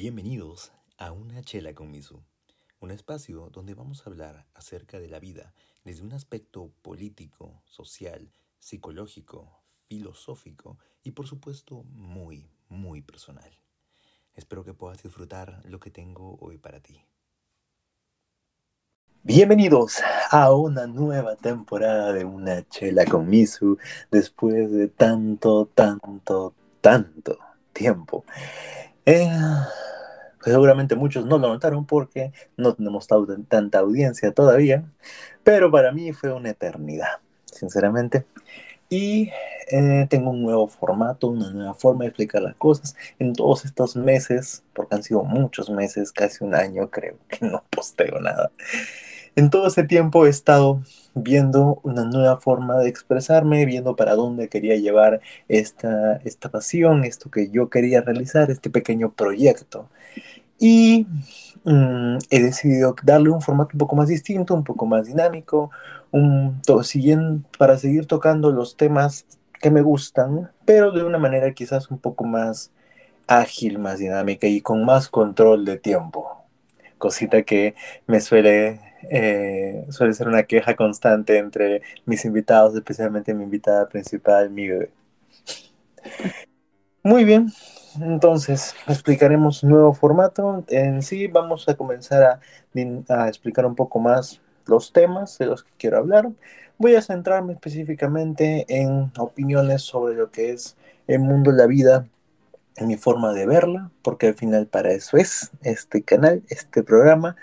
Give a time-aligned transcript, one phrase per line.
[0.00, 2.22] Bienvenidos a Una Chela con Misu,
[2.78, 8.30] un espacio donde vamos a hablar acerca de la vida desde un aspecto político, social,
[8.60, 13.50] psicológico, filosófico y por supuesto muy, muy personal.
[14.36, 17.04] Espero que puedas disfrutar lo que tengo hoy para ti.
[19.24, 23.78] Bienvenidos a una nueva temporada de Una Chela con Misu
[24.12, 27.36] después de tanto, tanto, tanto
[27.72, 28.24] tiempo.
[29.10, 29.26] Eh,
[30.42, 34.84] seguramente muchos no lo notaron porque no tenemos tanta audiencia todavía,
[35.42, 37.16] pero para mí fue una eternidad,
[37.46, 38.26] sinceramente.
[38.90, 39.30] Y
[39.70, 42.96] eh, tengo un nuevo formato, una nueva forma de explicar las cosas.
[43.18, 47.64] En todos estos meses, porque han sido muchos meses, casi un año creo que no
[47.70, 48.50] posteo nada.
[49.38, 50.82] En todo ese tiempo he estado
[51.14, 57.30] viendo una nueva forma de expresarme, viendo para dónde quería llevar esta, esta pasión, esto
[57.30, 59.88] que yo quería realizar, este pequeño proyecto.
[60.58, 61.06] Y
[61.62, 65.70] mm, he decidido darle un formato un poco más distinto, un poco más dinámico,
[66.10, 66.60] un,
[67.56, 69.24] para seguir tocando los temas
[69.60, 72.72] que me gustan, pero de una manera quizás un poco más
[73.28, 76.44] ágil, más dinámica y con más control de tiempo.
[76.98, 77.76] Cosita que
[78.08, 84.50] me suele, eh, suele ser una queja constante entre mis invitados, especialmente mi invitada principal,
[84.50, 84.68] mi
[87.02, 87.52] Muy bien,
[88.00, 90.64] entonces, explicaremos nuevo formato.
[90.68, 92.40] En sí, vamos a comenzar a,
[93.08, 96.30] a, explicar un poco más los temas de los que quiero hablar.
[96.76, 100.76] Voy a centrarme específicamente en opiniones sobre lo que es
[101.06, 102.06] el mundo, la vida,
[102.80, 107.36] mi forma de verla, porque al final para eso es este canal, este programa,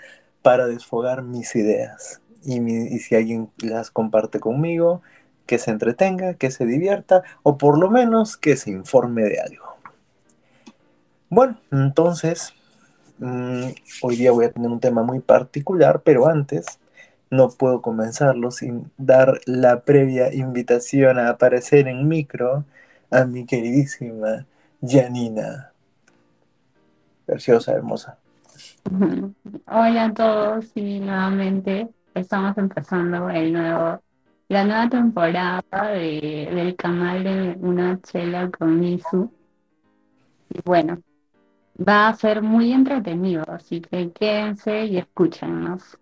[0.46, 2.20] para desfogar mis ideas.
[2.44, 2.60] Y,
[3.00, 5.02] si alguien las comparte conmigo,
[5.44, 9.64] que se entretenga, que se divierta o por lo menos que se informe de algo.
[11.28, 12.54] Bueno, entonces,
[13.18, 13.70] mm,
[14.02, 16.78] hoy día voy a tener un tema muy particular, pero antes
[17.28, 22.64] no puedo comenzarlo sin dar la previa invitación a aparecer en micro
[23.10, 24.46] a mi queridísima
[24.80, 25.72] Janina.
[27.26, 28.20] Preciosa, hermosa.
[29.66, 34.00] Hola a todos y nuevamente estamos empezando el nuevo,
[34.48, 35.62] la nueva temporada
[35.92, 39.30] del canal de Una Chela con Misu.
[40.50, 41.00] Y bueno,
[41.76, 45.98] va a ser muy entretenido, así que quédense y escúchenos.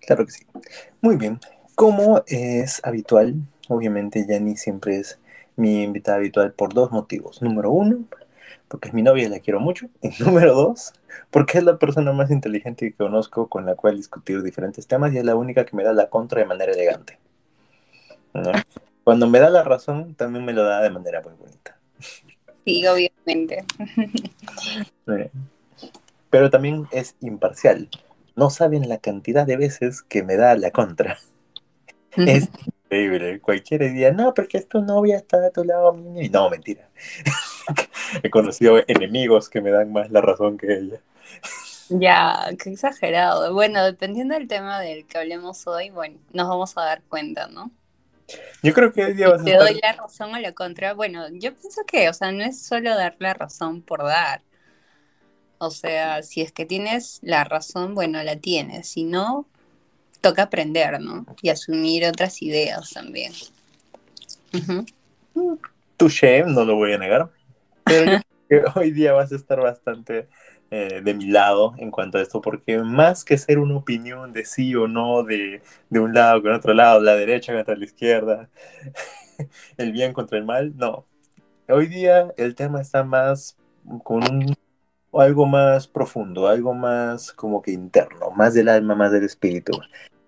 [0.00, 0.44] Claro que sí.
[1.00, 1.40] Muy bien.
[1.74, 3.34] Como es habitual,
[3.68, 5.18] obviamente Yanni siempre es
[5.56, 7.42] mi invitada habitual por dos motivos.
[7.42, 8.04] Número uno,
[8.68, 9.88] porque es mi novia y la quiero mucho.
[10.02, 10.92] Y número dos,
[11.30, 15.18] porque es la persona más inteligente que conozco con la cual discutir diferentes temas y
[15.18, 17.18] es la única que me da la contra de manera elegante.
[19.04, 21.78] Cuando me da la razón, también me lo da de manera muy bonita.
[22.64, 23.64] Sí, obviamente.
[26.30, 27.88] Pero también es imparcial.
[28.34, 31.18] No saben la cantidad de veces que me da la contra.
[32.16, 33.40] Es increíble.
[33.40, 35.96] Cualquier día, no, porque es tu novia, está a tu lado.
[36.16, 36.88] Y no, mentira.
[38.22, 41.00] He conocido enemigos que me dan más la razón que ella.
[41.88, 43.52] Ya, qué exagerado.
[43.52, 47.70] Bueno, dependiendo del tema del que hablemos hoy, bueno, nos vamos a dar cuenta, ¿no?
[48.62, 50.94] Yo creo que hoy día vas a Te doy la razón o la contra.
[50.94, 54.40] Bueno, yo pienso que, o sea, no es solo dar la razón por dar.
[55.58, 58.88] O sea, si es que tienes la razón, bueno, la tienes.
[58.88, 59.46] Si no,
[60.20, 61.26] toca aprender, ¿no?
[61.42, 63.32] Y asumir otras ideas también.
[65.96, 67.30] Tu shame, no lo voy a negar.
[68.48, 70.28] Pero hoy día vas a estar bastante
[70.70, 74.44] eh, de mi lado en cuanto a esto, porque más que ser una opinión de
[74.44, 78.48] sí o no, de, de un lado con otro lado, la derecha contra la izquierda,
[79.76, 81.06] el bien contra el mal, no.
[81.68, 83.56] Hoy día el tema está más
[84.02, 84.56] con un,
[85.12, 89.72] algo más profundo, algo más como que interno, más del alma, más del espíritu.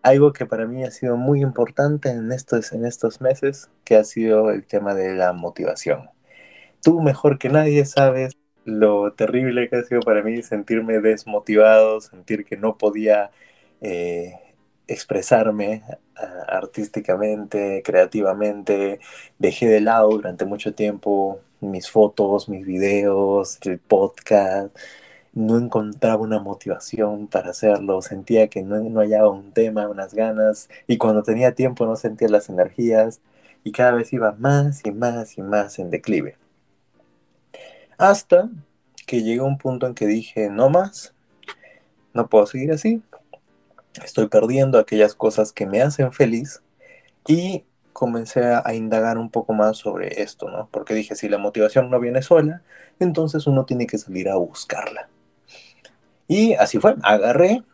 [0.03, 4.05] Algo que para mí ha sido muy importante en estos, en estos meses, que ha
[4.05, 6.09] sido el tema de la motivación.
[6.87, 12.45] Tú mejor que nadie sabes lo terrible que ha sido para mí sentirme desmotivado, sentir
[12.45, 13.33] que no podía
[13.81, 14.35] eh,
[14.87, 15.83] expresarme
[16.47, 19.01] artísticamente, creativamente.
[19.41, 24.73] Dejé de lado durante mucho tiempo mis fotos, mis videos, el podcast.
[25.35, 30.69] No encontraba una motivación para hacerlo, sentía que no, no hallaba un tema, unas ganas,
[30.87, 33.21] y cuando tenía tiempo no sentía las energías,
[33.65, 36.37] y cada vez iba más y más y más en declive.
[37.99, 38.51] Hasta
[39.07, 41.15] que llegó un punto en que dije, no más,
[42.13, 43.03] no puedo seguir así,
[44.05, 46.63] estoy perdiendo aquellas cosas que me hacen feliz
[47.27, 50.69] y comencé a, indagar un poco más sobre esto, ¿no?
[50.71, 52.63] Porque dije, si la motivación no viene sola,
[53.01, 55.09] entonces uno tiene que salir a buscarla.
[56.29, 57.65] Y así fue, agarré,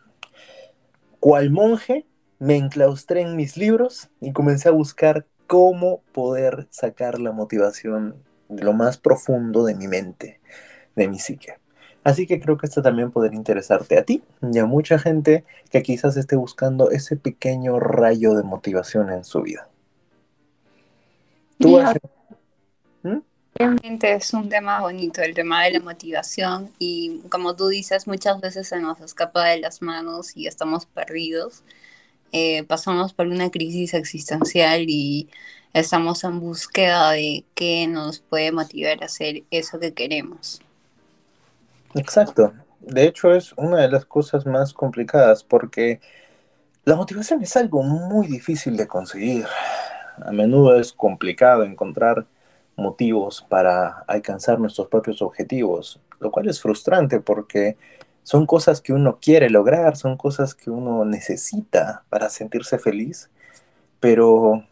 [1.19, 2.05] cual monje,
[2.39, 8.15] me enclaustré en mis libros y comencé a buscar cómo poder sacar la motivación
[8.55, 10.39] de lo más profundo de mi mente,
[10.95, 11.55] de mi psique.
[12.03, 15.81] Así que creo que esto también podría interesarte a ti y a mucha gente que
[15.83, 19.69] quizás esté buscando ese pequeño rayo de motivación en su vida.
[21.59, 21.79] ¿Tú
[23.03, 23.19] ¿Mm?
[23.55, 28.41] Realmente es un tema bonito, el tema de la motivación y como tú dices, muchas
[28.41, 31.63] veces se nos escapa de las manos y estamos perdidos.
[32.33, 35.29] Eh, pasamos por una crisis existencial y
[35.73, 40.61] estamos en búsqueda de qué nos puede motivar a hacer eso que queremos.
[41.95, 42.53] Exacto.
[42.79, 45.99] De hecho, es una de las cosas más complicadas porque
[46.85, 49.45] la motivación es algo muy difícil de conseguir.
[50.23, 52.25] A menudo es complicado encontrar
[52.75, 57.77] motivos para alcanzar nuestros propios objetivos, lo cual es frustrante porque
[58.23, 63.29] son cosas que uno quiere lograr, son cosas que uno necesita para sentirse feliz,
[63.99, 64.63] pero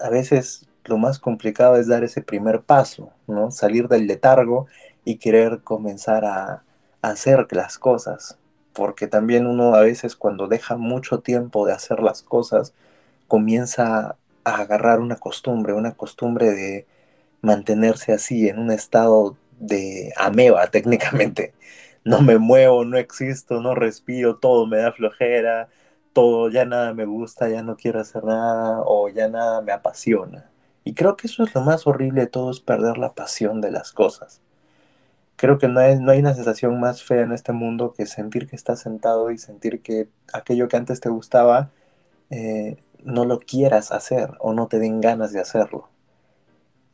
[0.00, 3.50] a veces lo más complicado es dar ese primer paso, ¿no?
[3.50, 4.66] Salir del letargo
[5.04, 6.62] y querer comenzar a,
[7.02, 8.36] hacer las cosas,
[8.72, 12.74] porque también uno a veces cuando deja mucho tiempo de hacer las cosas,
[13.28, 16.86] comienza a agarrar una costumbre, una costumbre de
[17.42, 21.54] mantenerse así en un estado de ameba técnicamente.
[22.04, 25.68] No me muevo, no existo, no respiro, todo me da flojera,
[26.16, 30.50] todo ya nada me gusta, ya no quiero hacer nada o ya nada me apasiona.
[30.84, 33.70] Y creo que eso es lo más horrible de todo, es perder la pasión de
[33.70, 34.40] las cosas
[35.36, 38.48] creo que no hay, no hay una sensación más fea en este mundo que sentir
[38.48, 41.70] que estás sentado y sentir que aquello que antes te gustaba
[42.30, 45.88] eh, no lo quieras hacer o no te den ganas de hacerlo.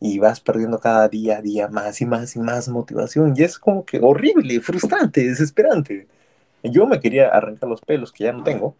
[0.01, 3.35] Y vas perdiendo cada día día más y más y más motivación.
[3.37, 6.09] Y es como que horrible, frustrante, desesperante.
[6.62, 8.76] Yo me quería arrancar los pelos, que ya no tengo.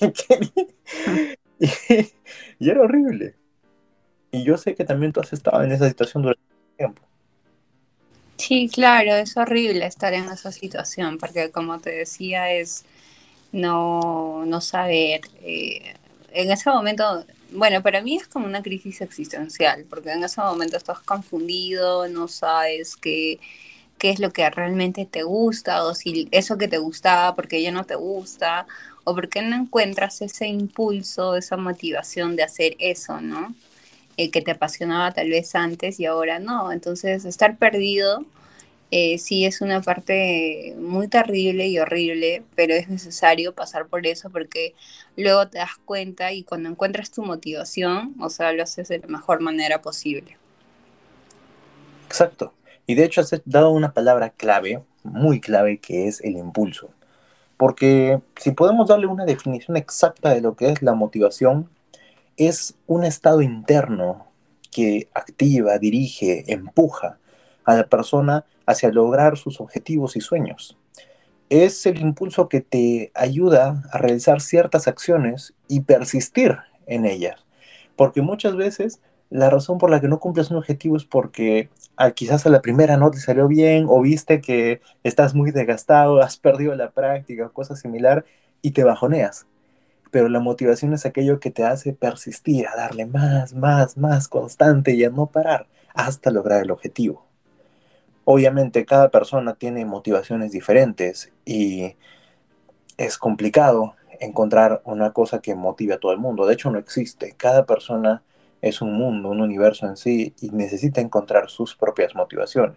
[2.58, 3.34] y era horrible.
[4.30, 6.42] Y yo sé que también tú has estado en esa situación durante
[6.76, 7.02] tiempo.
[8.36, 12.84] Sí, claro, es horrible estar en esa situación, porque como te decía, es
[13.52, 15.22] no, no saber.
[15.42, 15.94] Eh,
[16.32, 20.76] en ese momento, bueno, para mí es como una crisis existencial, porque en ese momento
[20.76, 23.40] estás confundido, no sabes qué,
[23.98, 27.72] qué es lo que realmente te gusta, o si eso que te gustaba, porque ya
[27.72, 28.66] no te gusta,
[29.04, 33.54] o porque no encuentras ese impulso, esa motivación de hacer eso, ¿no?
[34.16, 36.72] Eh, que te apasionaba tal vez antes y ahora no.
[36.72, 38.24] Entonces, estar perdido
[38.90, 44.30] eh, sí es una parte muy terrible y horrible, pero es necesario pasar por eso
[44.30, 44.74] porque
[45.16, 49.06] luego te das cuenta y cuando encuentras tu motivación, o sea, lo haces de la
[49.08, 50.38] mejor manera posible.
[52.06, 52.54] Exacto.
[52.88, 56.88] Y de hecho has dado una palabra clave, muy clave, que es el impulso.
[57.58, 61.68] Porque si podemos darle una definición exacta de lo que es la motivación,
[62.38, 64.28] es un estado interno
[64.70, 67.18] que activa, dirige, empuja
[67.66, 70.78] a la persona hacia lograr sus objetivos y sueños.
[71.50, 76.56] Es el impulso que te ayuda a realizar ciertas acciones y persistir
[76.86, 77.44] en ellas.
[77.96, 82.12] Porque muchas veces la razón por la que no cumples un objetivo es porque ah,
[82.12, 86.38] quizás a la primera no te salió bien o viste que estás muy desgastado, has
[86.38, 88.24] perdido la práctica, cosa similar,
[88.62, 89.46] y te bajoneas
[90.10, 94.94] pero la motivación es aquello que te hace persistir, a darle más, más, más constante
[94.94, 97.26] y a no parar hasta lograr el objetivo.
[98.24, 101.96] Obviamente cada persona tiene motivaciones diferentes y
[102.96, 106.46] es complicado encontrar una cosa que motive a todo el mundo.
[106.46, 107.34] De hecho no existe.
[107.36, 108.22] Cada persona
[108.60, 112.76] es un mundo, un universo en sí y necesita encontrar sus propias motivaciones.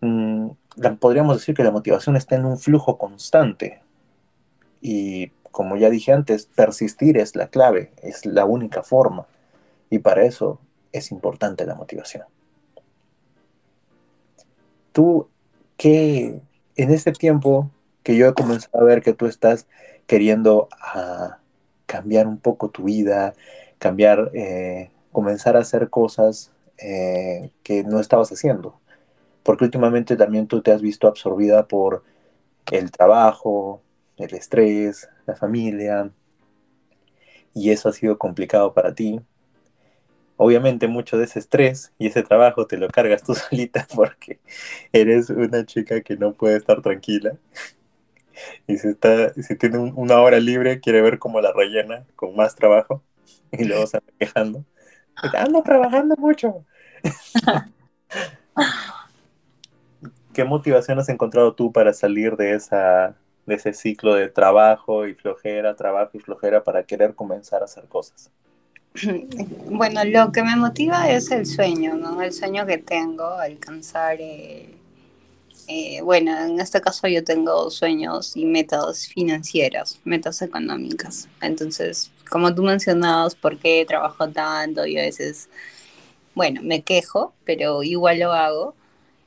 [0.00, 0.50] Mm,
[0.98, 3.82] podríamos decir que la motivación está en un flujo constante
[4.80, 9.26] y como ya dije antes, persistir es la clave, es la única forma.
[9.90, 10.60] Y para eso
[10.92, 12.24] es importante la motivación.
[14.92, 15.28] Tú,
[15.76, 16.40] ¿qué
[16.76, 17.70] en este tiempo
[18.02, 19.66] que yo he comenzado a ver que tú estás
[20.06, 21.38] queriendo ah,
[21.86, 23.34] cambiar un poco tu vida,
[23.78, 28.80] cambiar, eh, comenzar a hacer cosas eh, que no estabas haciendo?
[29.42, 32.04] Porque últimamente también tú te has visto absorbida por
[32.72, 33.82] el trabajo,
[34.18, 36.10] el estrés, la familia,
[37.54, 39.20] y eso ha sido complicado para ti.
[40.36, 44.38] Obviamente mucho de ese estrés y ese trabajo te lo cargas tú solita porque
[44.92, 47.36] eres una chica que no puede estar tranquila.
[48.66, 52.54] Y si, está, si tiene una hora libre, quiere ver cómo la rellena con más
[52.54, 53.02] trabajo.
[53.52, 54.64] y luego se anda quejando.
[55.34, 56.64] Ando trabajando mucho.
[60.32, 65.14] ¿Qué motivación has encontrado tú para salir de, esa, de ese ciclo de trabajo y
[65.14, 68.30] flojera, trabajo y flojera para querer comenzar a hacer cosas?
[69.70, 72.22] Bueno, lo que me motiva es el sueño, ¿no?
[72.22, 74.77] El sueño que tengo, alcanzar, eh,
[75.68, 81.28] eh, bueno, en este caso yo tengo sueños y metas financieras, metas económicas.
[81.42, 84.86] Entonces, como tú mencionabas, ¿por qué trabajo tanto?
[84.86, 85.50] Y a veces,
[86.34, 88.74] bueno, me quejo, pero igual lo hago.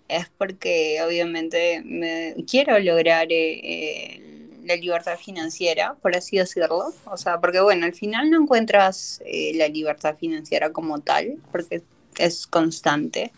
[0.08, 6.92] Es porque obviamente me, quiero lograr eh, la libertad financiera, por así decirlo.
[7.06, 11.84] O sea, porque bueno, al final no encuentras eh, la libertad financiera como tal, porque
[12.18, 13.32] es constante,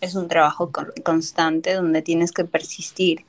[0.00, 0.70] es un trabajo
[1.04, 3.24] constante donde tienes que persistir.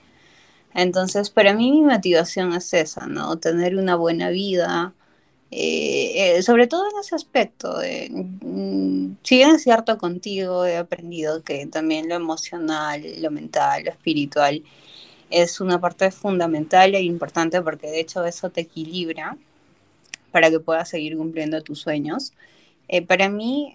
[0.73, 3.37] Entonces, para mí mi motivación es esa, ¿no?
[3.37, 4.93] Tener una buena vida,
[5.51, 7.79] eh, eh, sobre todo en ese aspecto.
[8.09, 13.91] Mm, si bien es cierto contigo, he aprendido que también lo emocional, lo mental, lo
[13.91, 14.63] espiritual,
[15.29, 19.37] es una parte fundamental e importante porque de hecho eso te equilibra
[20.31, 22.33] para que puedas seguir cumpliendo tus sueños.
[22.87, 23.71] Eh, para mí,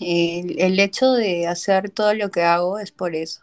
[0.00, 3.42] el, hecho de hacer todo lo que hago es por eso,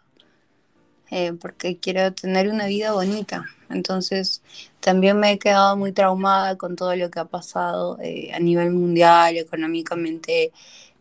[1.12, 3.46] eh, porque quiero tener una vida bonita.
[3.70, 4.42] Entonces,
[4.80, 8.72] también me he quedado muy traumada con todo lo que ha pasado eh, a nivel
[8.72, 10.52] mundial, económicamente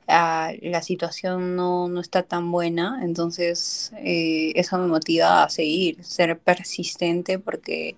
[0.06, 6.38] la situación no, no, está tan buena, entonces eh, eso me motiva a seguir, ser
[6.38, 7.96] persistente porque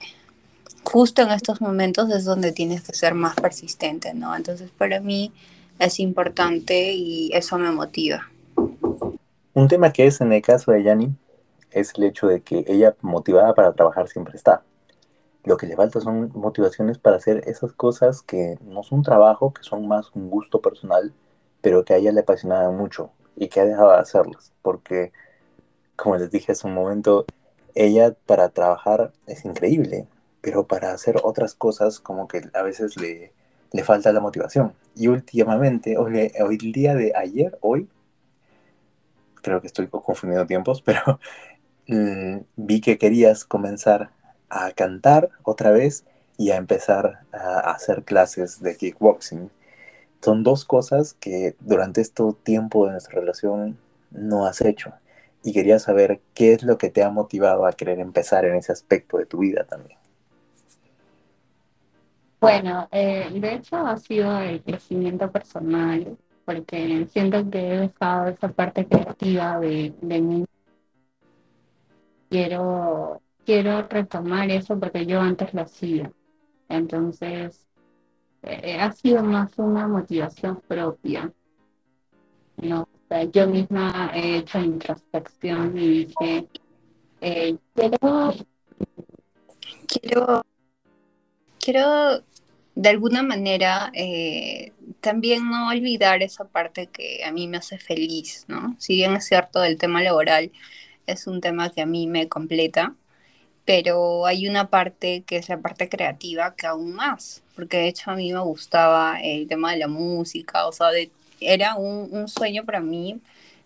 [0.85, 4.37] justo en estos momentos es donde tienes que ser más persistente, ¿no?
[4.37, 5.33] Entonces para mí
[5.79, 8.29] es importante y eso me motiva.
[9.55, 11.15] Un tema que es en el caso de Yanni
[11.71, 14.63] es el hecho de que ella motivada para trabajar siempre está.
[15.45, 19.63] Lo que le falta son motivaciones para hacer esas cosas que no son trabajo, que
[19.63, 21.13] son más un gusto personal,
[21.61, 25.13] pero que a ella le apasionaba mucho y que ha dejado de hacerlas, porque,
[25.95, 27.27] como les dije hace un momento,
[27.75, 30.09] ella para trabajar es increíble,
[30.41, 33.33] pero para hacer otras cosas como que a veces le,
[33.73, 34.75] le falta la motivación.
[34.95, 37.89] Y últimamente, hoy, el día de ayer, hoy,
[39.43, 41.21] creo que estoy confundiendo tiempos, pero
[41.89, 44.11] mm, vi que querías comenzar
[44.49, 46.05] a cantar otra vez
[46.39, 49.51] y a empezar a hacer clases de kickboxing
[50.27, 53.79] son dos cosas que durante este tiempo de nuestra relación
[54.11, 54.93] no has hecho.
[55.45, 58.73] Y quería saber qué es lo que te ha motivado a querer empezar en ese
[58.73, 59.99] aspecto de tu vida también.
[62.47, 68.49] Bueno, eh, de hecho ha sido el crecimiento personal, porque siento que he dejado esa
[68.49, 70.45] parte creativa de, de mí.
[72.31, 76.13] Quiero, quiero retomar eso porque yo antes lo hacía.
[76.69, 77.67] Entonces,
[78.43, 81.33] eh, ha sido más una motivación propia.
[82.59, 82.89] ¿no?
[83.33, 86.49] yo misma he hecho introspección y dije,
[87.21, 88.35] eh, quiero,
[89.87, 90.43] quiero,
[91.59, 92.23] quiero
[92.77, 98.45] de alguna manera eh, también no olvidar esa parte que a mí me hace feliz,
[98.49, 98.77] ¿no?
[98.79, 100.53] Si bien es cierto, el tema laboral
[101.07, 102.95] es un tema que a mí me completa,
[103.65, 108.11] pero hay una parte que es la parte creativa que aún más, porque de hecho
[108.11, 110.89] a mí me gustaba el tema de la música, o sea,
[111.41, 113.21] era un, sueño para mí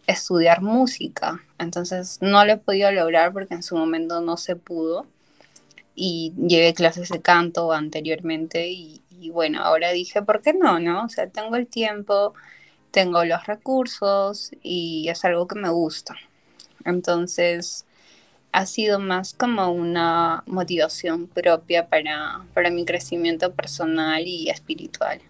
[0.07, 5.07] estudiar música, entonces no lo he podido lograr porque en su momento no se pudo
[5.95, 10.79] y llevé clases de canto anteriormente y, bueno, ahora dije, ¿por qué no?
[10.79, 11.05] no?
[11.05, 12.35] O sea, tengo el tiempo,
[12.91, 16.17] tengo los recursos y es algo que me gusta.
[16.85, 17.85] Entonces,
[18.53, 25.21] ha sido más como una motivación propia para, para mi crecimiento personal y espiritual.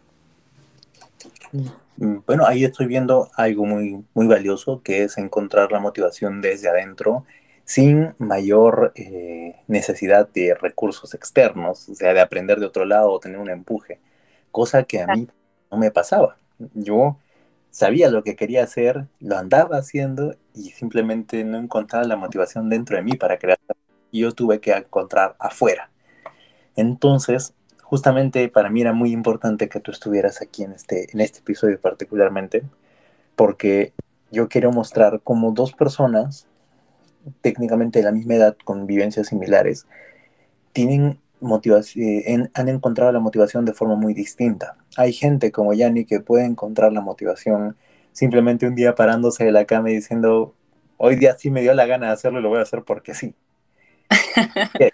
[1.97, 6.69] Mm, bueno, ahí estoy viendo algo muy, muy valioso, que es encontrar la motivación desde
[6.69, 7.27] adentro
[7.71, 13.21] sin mayor eh, necesidad de recursos externos, o sea, de aprender de otro lado o
[13.21, 14.01] tener un empuje,
[14.51, 15.29] cosa que a mí
[15.71, 16.37] no me pasaba.
[16.75, 17.17] Yo
[17.71, 22.97] sabía lo que quería hacer, lo andaba haciendo y simplemente no encontraba la motivación dentro
[22.97, 23.61] de mí para crear.
[24.11, 25.93] Y yo tuve que encontrar afuera.
[26.75, 31.39] Entonces, justamente para mí era muy importante que tú estuvieras aquí en este, en este
[31.39, 32.65] episodio particularmente,
[33.37, 33.93] porque
[34.33, 36.49] yo quiero mostrar cómo dos personas,
[37.41, 39.87] técnicamente de la misma edad, con vivencias similares,
[40.73, 44.77] tienen motivación, han encontrado la motivación de forma muy distinta.
[44.97, 47.77] Hay gente como Yanni que puede encontrar la motivación
[48.13, 50.55] simplemente un día parándose de la cama y diciendo,
[50.97, 53.15] hoy día sí me dio la gana de hacerlo y lo voy a hacer porque
[53.15, 53.35] sí.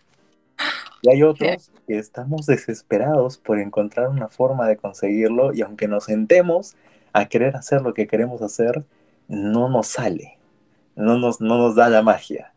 [1.03, 6.05] Y hay otros que estamos desesperados por encontrar una forma de conseguirlo y aunque nos
[6.05, 6.75] sentemos
[7.13, 8.85] a querer hacer lo que queremos hacer,
[9.29, 10.36] no nos sale,
[10.97, 12.53] no nos, no nos da la magia,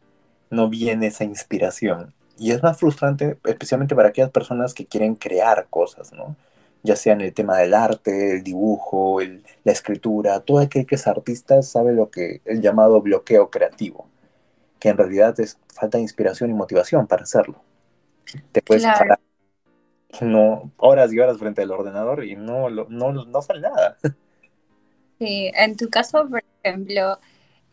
[0.50, 2.14] no viene esa inspiración.
[2.38, 6.36] Y es más frustrante, especialmente para aquellas personas que quieren crear cosas, ¿no?
[6.82, 9.20] Ya sea en el tema del arte, el dibujo,
[9.64, 14.08] la escritura, todo aquel que es artista sabe lo que el llamado bloqueo creativo,
[14.80, 17.62] que en realidad es falta de inspiración y motivación para hacerlo.
[18.54, 19.20] Te puedes parar
[20.22, 23.98] no, horas y horas frente al ordenador y no, no, no sale nada.
[25.20, 27.20] Sí, en tu caso, por ejemplo,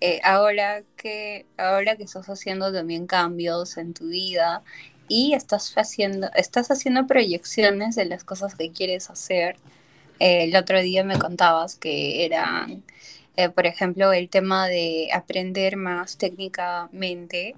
[0.00, 4.62] eh, ahora que ahora que estás haciendo también cambios en tu vida
[5.08, 9.56] y estás haciendo estás haciendo proyecciones de las cosas que quieres hacer.
[10.20, 12.84] Eh, el otro día me contabas que eran,
[13.36, 17.54] eh, por ejemplo, el tema de aprender más técnicamente,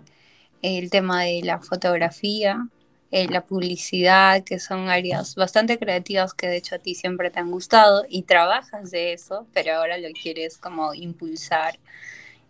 [0.62, 2.68] el tema de la fotografía,
[3.10, 7.50] la publicidad, que son áreas bastante creativas que de hecho a ti siempre te han
[7.50, 11.78] gustado y trabajas de eso, pero ahora lo quieres como impulsar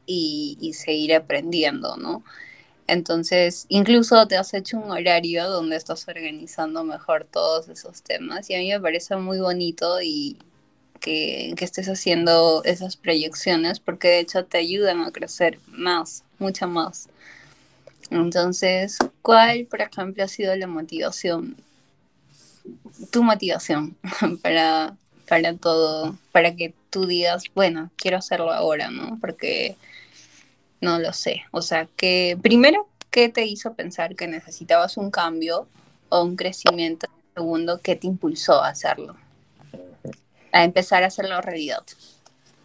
[0.09, 2.25] y, seguir aprendiendo, ¿no?
[2.87, 8.55] Entonces, incluso te has hecho un horario donde estás organizando mejor todos esos temas y
[8.55, 10.39] a mí me parece muy bonito y
[11.01, 16.67] que, que, estés haciendo esas proyecciones porque de hecho te ayudan a crecer más, mucho
[16.67, 17.09] más.
[18.11, 21.57] Entonces, ¿cuál, por ejemplo, ha sido la motivación,
[23.11, 23.97] tu motivación
[24.43, 24.97] para,
[25.29, 29.19] para todo, para que tú digas, bueno, quiero hacerlo ahora, ¿no?
[29.21, 29.77] Porque
[30.81, 31.43] no lo sé.
[31.51, 35.69] O sea, que primero, ¿qué te hizo pensar que necesitabas un cambio
[36.09, 37.07] o un crecimiento?
[37.35, 39.17] Segundo, ¿qué te impulsó a hacerlo?
[40.53, 41.83] A empezar a hacerlo realidad.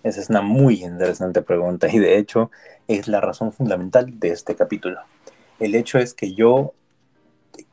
[0.04, 2.52] Esa es una muy interesante pregunta y de hecho
[2.88, 5.00] es la razón fundamental de este capítulo.
[5.60, 6.74] El hecho es que yo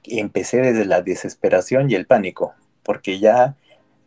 [0.05, 3.57] empecé desde la desesperación y el pánico, porque ya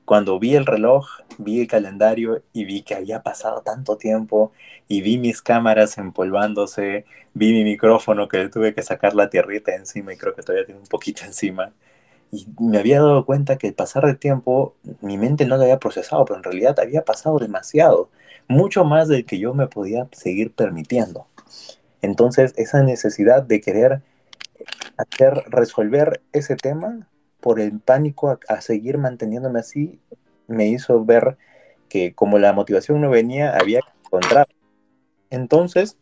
[0.05, 1.07] cuando vi el reloj,
[1.37, 4.51] vi el calendario y vi que había pasado tanto tiempo
[4.87, 10.13] y vi mis cámaras empolvándose, vi mi micrófono que tuve que sacar la tierrita encima
[10.13, 11.73] y creo que todavía tiene un poquito encima.
[12.31, 15.79] Y me había dado cuenta que al pasar el tiempo mi mente no lo había
[15.79, 18.09] procesado, pero en realidad había pasado demasiado,
[18.47, 21.27] mucho más del que yo me podía seguir permitiendo.
[22.01, 24.01] Entonces esa necesidad de querer
[24.97, 27.07] hacer resolver ese tema
[27.43, 29.99] por el pánico a, seguir manteniéndome así,
[30.47, 31.37] me hizo ver
[31.89, 34.47] que como la motivación no venía, había que encontrar.
[35.29, 35.97] Entonces,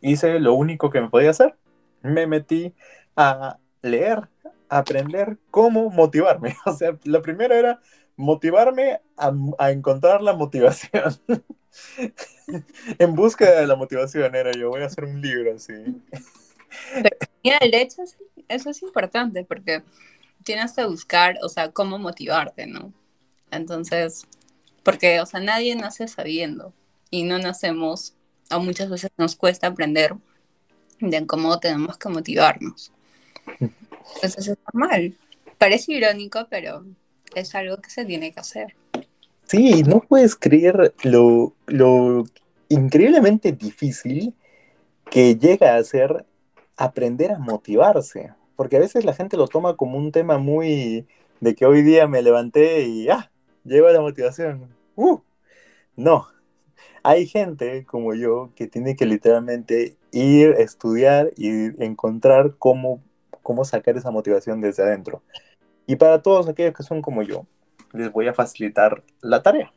[0.00, 1.56] hice lo único que me podía hacer.
[2.02, 2.74] Me metí
[3.16, 4.28] a leer,
[4.68, 6.56] a aprender cómo motivarme.
[6.64, 7.80] O sea, lo primero era
[8.16, 11.16] motivarme a, encontrar la motivación.
[13.00, 15.72] en busca de la motivación era yo, voy a hacer un libro así.
[17.42, 18.02] Pero, de hecho,
[18.46, 19.82] eso es importante porque
[20.48, 22.90] tienes que buscar, o sea, cómo motivarte, ¿no?
[23.50, 24.22] Entonces,
[24.82, 26.72] porque, o sea, nadie nace sabiendo
[27.10, 28.14] y no nacemos,
[28.50, 30.14] o muchas veces nos cuesta aprender
[31.00, 32.92] de cómo tenemos que motivarnos.
[33.60, 35.14] Entonces es normal.
[35.58, 36.86] Parece irónico, pero
[37.34, 38.74] es algo que se tiene que hacer.
[39.48, 42.24] Sí, no puedes creer lo, lo
[42.70, 44.32] increíblemente difícil
[45.10, 46.24] que llega a ser
[46.78, 51.06] aprender a motivarse porque a veces la gente lo toma como un tema muy
[51.38, 53.30] de que hoy día me levanté y ah,
[53.62, 54.74] lleva la motivación.
[54.96, 55.20] Uh,
[55.94, 56.26] no,
[57.04, 61.48] hay gente como yo que tiene que literalmente ir, estudiar y
[61.80, 63.00] encontrar cómo,
[63.44, 65.22] cómo sacar esa motivación desde adentro.
[65.86, 67.46] Y para todos aquellos que son como yo,
[67.92, 69.72] les voy a facilitar la tarea.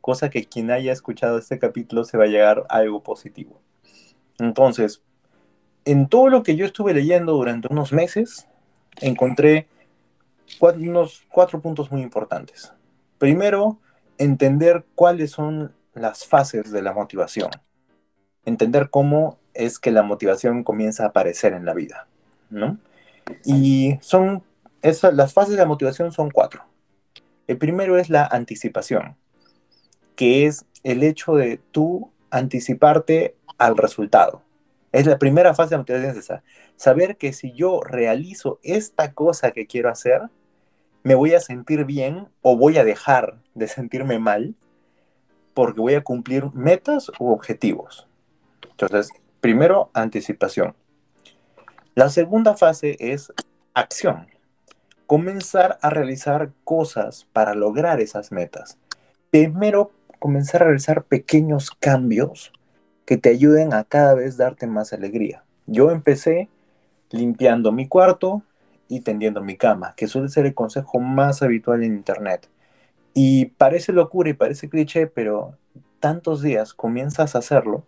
[0.00, 3.60] Cosa que quien haya escuchado este capítulo se va a llegar a algo positivo.
[4.38, 5.02] Entonces,
[5.88, 8.46] en todo lo que yo estuve leyendo durante unos meses,
[9.00, 9.68] encontré
[10.60, 12.74] unos cuatro puntos muy importantes.
[13.16, 13.78] Primero,
[14.18, 17.48] entender cuáles son las fases de la motivación.
[18.44, 22.06] Entender cómo es que la motivación comienza a aparecer en la vida,
[22.50, 22.76] ¿no?
[23.46, 24.42] Y son,
[24.82, 26.64] las fases de la motivación son cuatro.
[27.46, 29.16] El primero es la anticipación,
[30.16, 34.42] que es el hecho de tú anticiparte al resultado.
[34.92, 36.42] Es la primera fase de motivación esa.
[36.76, 40.22] Saber que si yo realizo esta cosa que quiero hacer,
[41.02, 44.54] me voy a sentir bien o voy a dejar de sentirme mal
[45.54, 48.06] porque voy a cumplir metas u objetivos.
[48.70, 50.74] Entonces, primero, anticipación.
[51.94, 53.32] La segunda fase es
[53.74, 54.28] acción.
[55.06, 58.78] Comenzar a realizar cosas para lograr esas metas.
[59.30, 62.52] Primero, comenzar a realizar pequeños cambios
[63.08, 65.42] que te ayuden a cada vez darte más alegría.
[65.64, 66.50] Yo empecé
[67.10, 68.42] limpiando mi cuarto
[68.86, 72.50] y tendiendo mi cama, que suele ser el consejo más habitual en Internet.
[73.14, 75.56] Y parece locura y parece cliché, pero
[76.00, 77.82] tantos días comienzas a hacerlo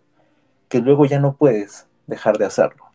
[0.69, 2.85] que luego ya no puedes dejar de hacerlo.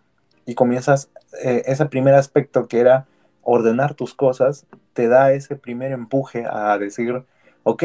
[0.46, 1.10] Y comienzas,
[1.44, 3.06] eh, ese primer aspecto que era
[3.44, 7.24] ordenar tus cosas, te da ese primer empuje a decir,
[7.62, 7.84] ok,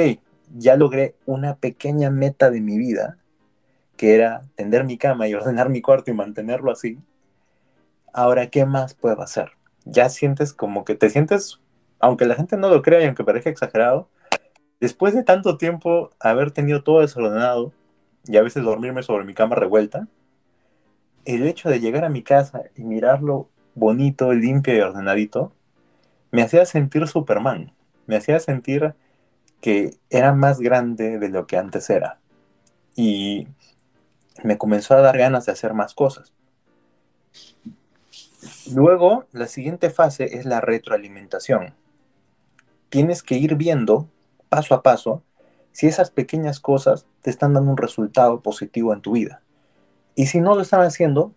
[0.57, 3.19] ya logré una pequeña meta de mi vida,
[3.97, 6.99] que era tender mi cama y ordenar mi cuarto y mantenerlo así.
[8.13, 9.51] Ahora, ¿qué más puedo hacer?
[9.85, 11.59] Ya sientes como que te sientes,
[11.99, 14.09] aunque la gente no lo crea y aunque parezca exagerado,
[14.79, 17.73] después de tanto tiempo haber tenido todo desordenado
[18.25, 20.07] y a veces dormirme sobre mi cama revuelta,
[21.25, 25.53] el hecho de llegar a mi casa y mirarlo bonito, limpio y ordenadito,
[26.31, 27.73] me hacía sentir Superman.
[28.07, 28.95] Me hacía sentir
[29.61, 32.19] que era más grande de lo que antes era.
[32.95, 33.47] Y
[34.43, 36.33] me comenzó a dar ganas de hacer más cosas.
[38.73, 41.75] Luego, la siguiente fase es la retroalimentación.
[42.89, 44.09] Tienes que ir viendo
[44.49, 45.23] paso a paso
[45.71, 49.41] si esas pequeñas cosas te están dando un resultado positivo en tu vida.
[50.15, 51.33] Y si no lo están haciendo,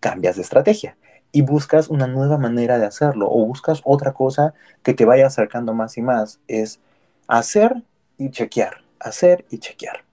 [0.00, 0.96] cambias de estrategia
[1.32, 5.74] y buscas una nueva manera de hacerlo o buscas otra cosa que te vaya acercando
[5.74, 6.40] más y más.
[6.46, 6.80] Es
[7.26, 7.82] hacer
[8.18, 10.04] y chequear, hacer y chequear.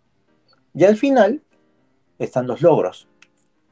[0.73, 1.43] Y al final
[2.19, 3.07] están los logros.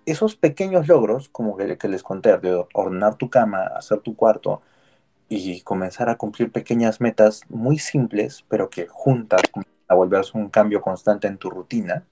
[0.05, 4.61] Esos pequeños logros, como que, les conté, de ordenar tu cama, hacer tu cuarto
[5.29, 9.41] y comenzar a cumplir pequeñas metas muy simples, pero que juntas
[9.89, 12.05] a volverse un cambio constante en tu rutina,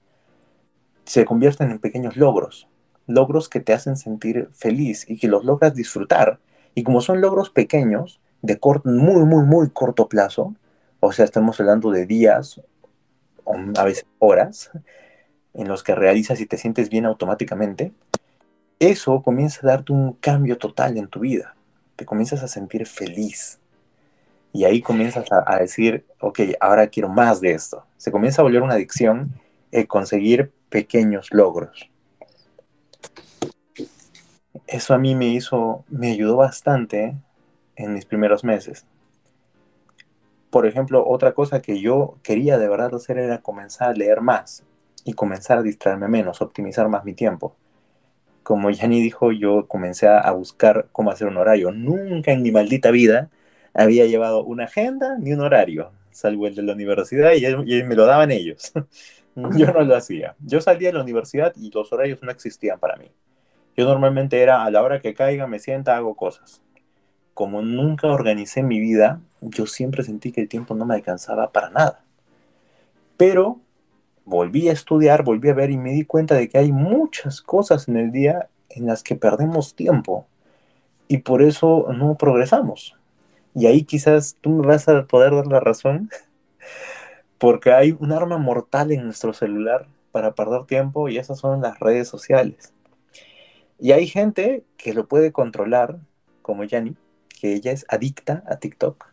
[1.04, 2.68] se convierten en pequeños logros,
[3.06, 6.40] logros que te hacen sentir feliz y que los logras disfrutar.
[6.74, 10.54] Y como son logros pequeños, de corto, muy, muy, muy corto plazo,
[11.00, 12.60] o sea, estamos hablando de días,
[13.44, 14.70] o a veces horas,
[15.56, 17.92] en los que realizas y te sientes bien automáticamente,
[18.78, 21.56] eso comienza a darte un cambio total en tu vida.
[21.96, 23.58] Te comienzas a sentir feliz.
[24.52, 27.84] Y ahí comienzas a, decir, ok, ahora quiero más de esto.
[27.96, 29.32] Se comienza a volver una adicción
[29.72, 31.90] el conseguir pequeños logros.
[34.66, 37.16] Eso a mí me hizo, me ayudó bastante
[37.76, 38.84] en mis primeros meses.
[40.50, 44.62] Por ejemplo, otra cosa que yo quería de verdad hacer era comenzar a leer más
[45.06, 47.56] y comenzar a distraerme menos, optimizar más mi tiempo.
[48.42, 51.70] Como Yanni dijo, yo comencé a buscar cómo hacer un horario.
[51.70, 53.30] Nunca en mi maldita vida
[53.72, 57.94] había llevado una agenda ni un horario, salvo el de la universidad y, y me
[57.94, 58.72] lo daban ellos.
[59.36, 60.34] yo no lo hacía.
[60.40, 63.12] Yo salía de la universidad y los horarios no existían para mí.
[63.76, 66.62] Yo normalmente era a la hora que caiga, me sienta, hago cosas.
[67.32, 71.70] Como nunca organicé mi vida, yo siempre sentí que el tiempo no me alcanzaba para
[71.70, 72.02] nada.
[73.16, 73.60] Pero
[74.26, 77.88] volví a estudiar, volví a ver y me di cuenta de que hay muchas cosas
[77.88, 80.26] en el día en las que perdemos tiempo
[81.08, 82.96] y por eso no progresamos.
[83.54, 86.10] Y ahí quizás tú me vas a poder dar la razón,
[87.38, 91.78] porque hay un arma mortal en nuestro celular para perder tiempo y esas son las
[91.78, 92.74] redes sociales.
[93.78, 95.98] Y hay gente que lo puede controlar,
[96.42, 96.96] como Yanni,
[97.40, 99.06] que ella es adicta a TikTok.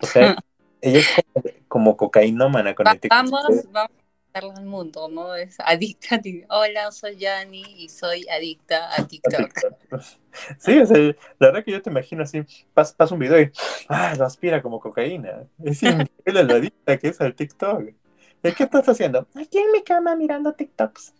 [0.00, 0.36] O sea,
[0.80, 3.30] ella es como, como cocainómana con el TikTok.
[3.30, 4.01] Vamos, vamos
[4.32, 5.34] darle al mundo, ¿no?
[5.34, 6.50] Es adicta a TikTok.
[6.52, 9.52] Hola, soy Yanni y soy adicta a TikTok.
[10.58, 10.98] Sí, o sea,
[11.38, 12.42] la verdad que yo te imagino así,
[12.72, 13.52] pasa, un video y
[13.88, 15.44] ah, lo aspira como cocaína.
[15.62, 17.90] Es increíble lo adicta que es al TikTok.
[18.42, 19.28] ¿Qué estás haciendo?
[19.34, 21.14] Aquí en mi cama mirando TikToks.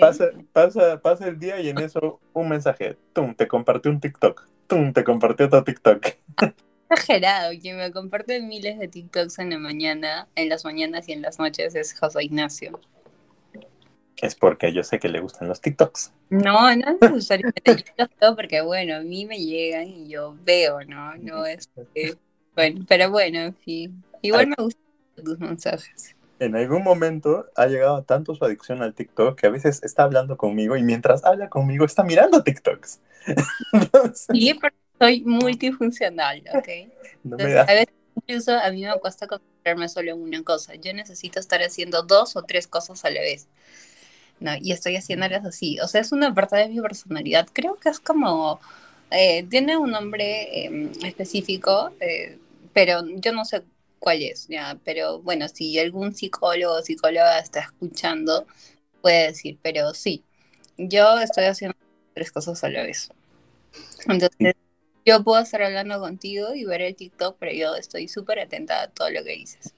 [0.00, 2.98] Pasa, pasa, pasa el día y en eso un mensaje.
[3.12, 4.46] Tum, te compartió un TikTok.
[4.66, 6.06] Tum, te compartió otro TikTok.
[6.90, 11.22] Exagerado, quien me comparte miles de TikToks en la mañana, en las mañanas y en
[11.22, 12.78] las noches es José Ignacio.
[14.20, 16.12] Es porque yo sé que le gustan los TikToks.
[16.30, 17.28] No, no yo los
[18.20, 21.16] veo porque, bueno, a mí me llegan y yo veo, ¿no?
[21.16, 21.68] No es.
[22.54, 24.04] bueno, pero bueno, en fin.
[24.22, 24.84] Igual me gustan
[25.16, 29.82] tus mensajes en algún momento ha llegado tanto su adicción al TikTok que a veces
[29.82, 33.00] está hablando conmigo y mientras habla conmigo está mirando TikToks.
[34.14, 36.68] Sí, porque soy multifuncional, ¿ok?
[37.32, 40.74] a veces incluso a mí me cuesta concentrarme solo en una cosa.
[40.74, 43.48] Yo necesito estar haciendo dos o tres cosas a la vez.
[44.40, 44.52] ¿no?
[44.60, 45.78] Y estoy haciéndolas así.
[45.80, 47.48] O sea, es una parte de mi personalidad.
[47.52, 48.60] Creo que es como...
[49.10, 52.38] Eh, tiene un nombre em, específico, eh,
[52.72, 53.62] pero yo no sé
[54.00, 58.46] cuál es, ya, pero bueno, si algún psicólogo o psicóloga está escuchando,
[59.00, 60.24] puede decir, pero sí,
[60.76, 61.76] yo estoy haciendo
[62.12, 63.08] tres cosas a la vez.
[64.08, 64.54] Entonces,
[65.04, 68.88] yo puedo estar hablando contigo y ver el TikTok, pero yo estoy súper atenta a
[68.88, 69.74] todo lo que dices.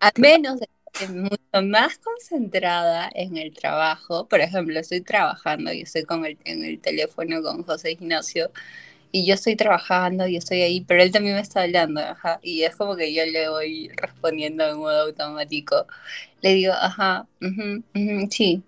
[0.00, 5.82] Al menos de que mucho más concentrada en el trabajo, por ejemplo, estoy trabajando y
[5.82, 8.50] estoy con el, en el teléfono con José Ignacio
[9.12, 12.62] y yo estoy trabajando y estoy ahí, pero él también me está hablando, ajá, y
[12.64, 15.86] es como que yo le voy respondiendo en modo automático.
[16.42, 18.62] Le digo, ajá, ujú, ujú, sí,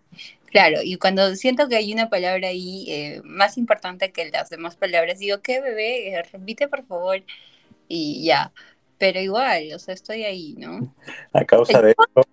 [0.47, 4.77] claro, y cuando siento que hay una palabra ahí eh, más importante que las demás
[4.77, 6.09] palabras, digo, ¿qué bebé?
[6.09, 7.23] Eh, Repite por favor,
[7.89, 8.53] y ya,
[8.99, 10.95] pero igual, o sea, estoy ahí, ¿no?
[11.33, 12.29] A causa de eso,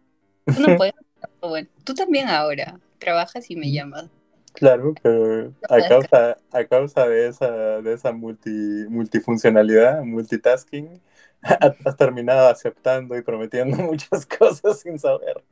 [0.59, 0.93] no puedes,
[1.41, 4.05] bueno, tú también ahora trabajas y me llamas.
[4.53, 11.01] claro, pero a causa, a causa de esa, de esa multi, multifuncionalidad, multitasking,
[11.85, 15.43] has terminado aceptando y prometiendo muchas cosas sin saber.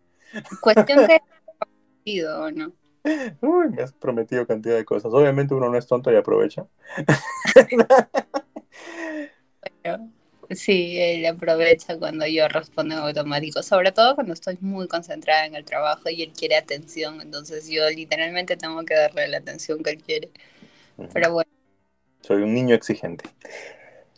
[0.61, 1.21] Cuestión que
[2.03, 2.73] prometido, ¿o no?
[3.41, 5.11] Uy, me has prometido cantidad de cosas.
[5.13, 6.67] Obviamente uno no es tonto y aprovecha.
[9.83, 10.09] Pero
[10.49, 15.55] sí, él aprovecha cuando yo respondo en automático, sobre todo cuando estoy muy concentrada en
[15.55, 19.91] el trabajo y él quiere atención, entonces yo literalmente tengo que darle la atención que
[19.91, 20.29] él quiere.
[21.13, 21.49] Pero bueno,
[22.21, 23.25] Soy un niño exigente.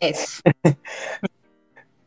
[0.00, 0.42] eso.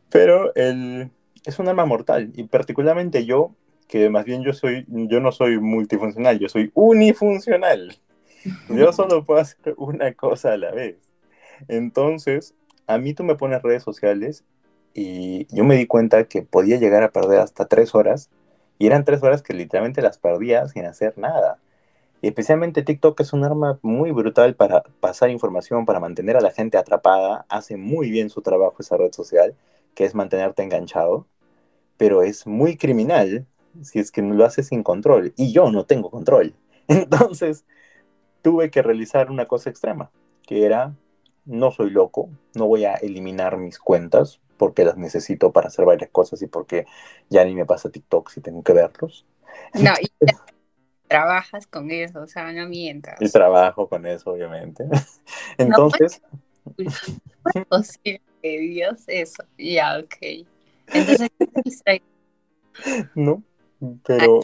[0.10, 1.12] Pero el,
[1.46, 2.32] es un arma mortal.
[2.36, 3.56] Y particularmente yo,
[3.88, 7.98] que más bien yo soy, yo no soy multifuncional, yo soy unifuncional.
[8.70, 10.98] Yo solo puedo hacer una cosa a la vez.
[11.68, 12.54] Entonces,
[12.86, 14.44] a mí tú me pones redes sociales
[14.94, 18.30] y yo me di cuenta que podía llegar a perder hasta tres horas.
[18.80, 21.60] Y eran tres horas que literalmente las perdía sin hacer nada.
[22.22, 26.52] Y especialmente TikTok es un arma muy brutal para pasar información, para mantener a la
[26.52, 27.46] gente atrapada.
[27.50, 29.56] Hace muy bien su trabajo esa red social,
[29.96, 31.26] que es mantenerte enganchado.
[31.98, 33.48] Pero es muy criminal
[33.84, 35.34] si es que lo haces sin control.
[35.36, 36.54] Y yo no tengo control.
[36.88, 37.66] Entonces
[38.42, 40.12] tuve que realizar una cosa extrema,
[40.44, 40.94] que era,
[41.46, 46.10] no soy loco, no voy a eliminar mis cuentas porque las necesito para hacer varias
[46.12, 46.86] cosas y porque
[47.30, 49.26] ya ni me pasa TikTok si tengo que verlos.
[49.74, 50.10] No, y
[51.08, 53.22] trabajas con eso, o sea, no mientas.
[53.22, 54.86] Y trabajo con eso, obviamente.
[55.58, 56.22] Entonces,
[56.64, 56.90] ¿Cómo
[57.54, 59.44] es posible que Dios eso?
[59.58, 60.46] Ya, ok.
[60.88, 61.30] Entonces,
[63.16, 63.44] no,
[64.04, 64.42] pero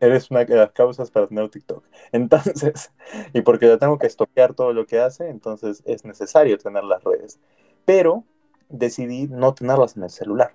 [0.00, 1.84] eres una de las causas para tener TikTok.
[2.12, 2.92] Entonces,
[3.32, 7.04] y porque yo tengo que estoquear todo lo que hace, entonces es necesario tener las
[7.04, 7.38] redes.
[7.84, 8.24] Pero
[8.68, 10.54] decidí no tenerlas en el celular.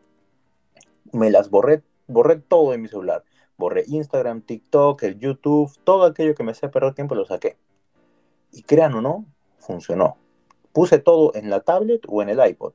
[1.12, 3.23] Me las borré, borré todo en mi celular.
[3.58, 7.58] Borré Instagram, TikTok, el YouTube, todo aquello que me hacía perder tiempo lo saqué.
[8.51, 9.25] Y crean o no,
[9.60, 10.17] funcionó.
[10.73, 12.73] Puse todo en la tablet o en el iPod.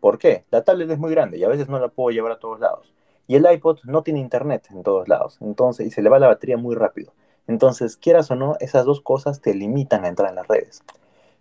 [0.00, 0.44] ¿Por qué?
[0.50, 2.92] La tablet es muy grande y a veces no la puedo llevar a todos lados.
[3.32, 5.38] Y el iPod no tiene internet en todos lados.
[5.40, 7.14] Entonces, y se le va la batería muy rápido.
[7.46, 10.82] Entonces, quieras o no, esas dos cosas te limitan a entrar en las redes.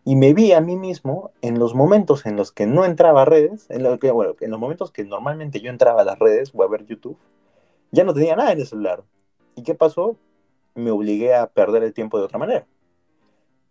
[0.05, 3.25] Y me vi a mí mismo en los momentos en los que no entraba a
[3.25, 6.63] redes, en, lo que, en los momentos que normalmente yo entraba a las redes o
[6.63, 7.17] a ver YouTube,
[7.91, 9.03] ya no tenía nada en el celular.
[9.55, 10.15] ¿Y qué pasó?
[10.75, 12.65] Me obligué a perder el tiempo de otra manera.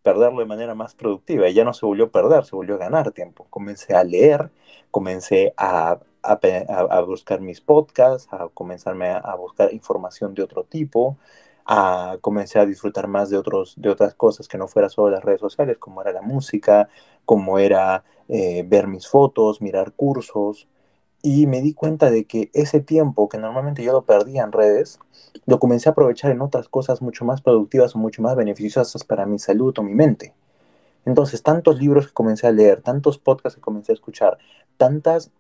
[0.03, 1.49] Perderlo de manera más productiva.
[1.49, 3.47] Y ya no se volvió a perder, se volvió a ganar tiempo.
[3.49, 4.51] Comencé a leer,
[4.91, 11.17] comencé a, a, buscar mis podcasts, a comenzarme a, buscar información de otro tipo,
[11.67, 15.25] a, comencé a disfrutar más de, otros, de otras cosas que no fuera solo las
[15.25, 16.89] redes sociales, como era la música,
[17.25, 20.69] como era eh, ver mis fotos, mirar cursos.
[21.23, 24.99] Y me di cuenta de que ese tiempo que normalmente yo lo perdía en redes,
[25.47, 29.27] lo comencé a aprovechar en otras cosas mucho más productivas o mucho más beneficiosas para
[29.27, 30.35] mi salud o mi mente.
[31.05, 34.39] Entonces, tantos libros que comencé a leer, tantos podcasts que comencé a escuchar,
[34.77, 35.31] tantas,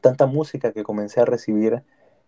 [0.00, 1.82] tanta música que comencé a recibir,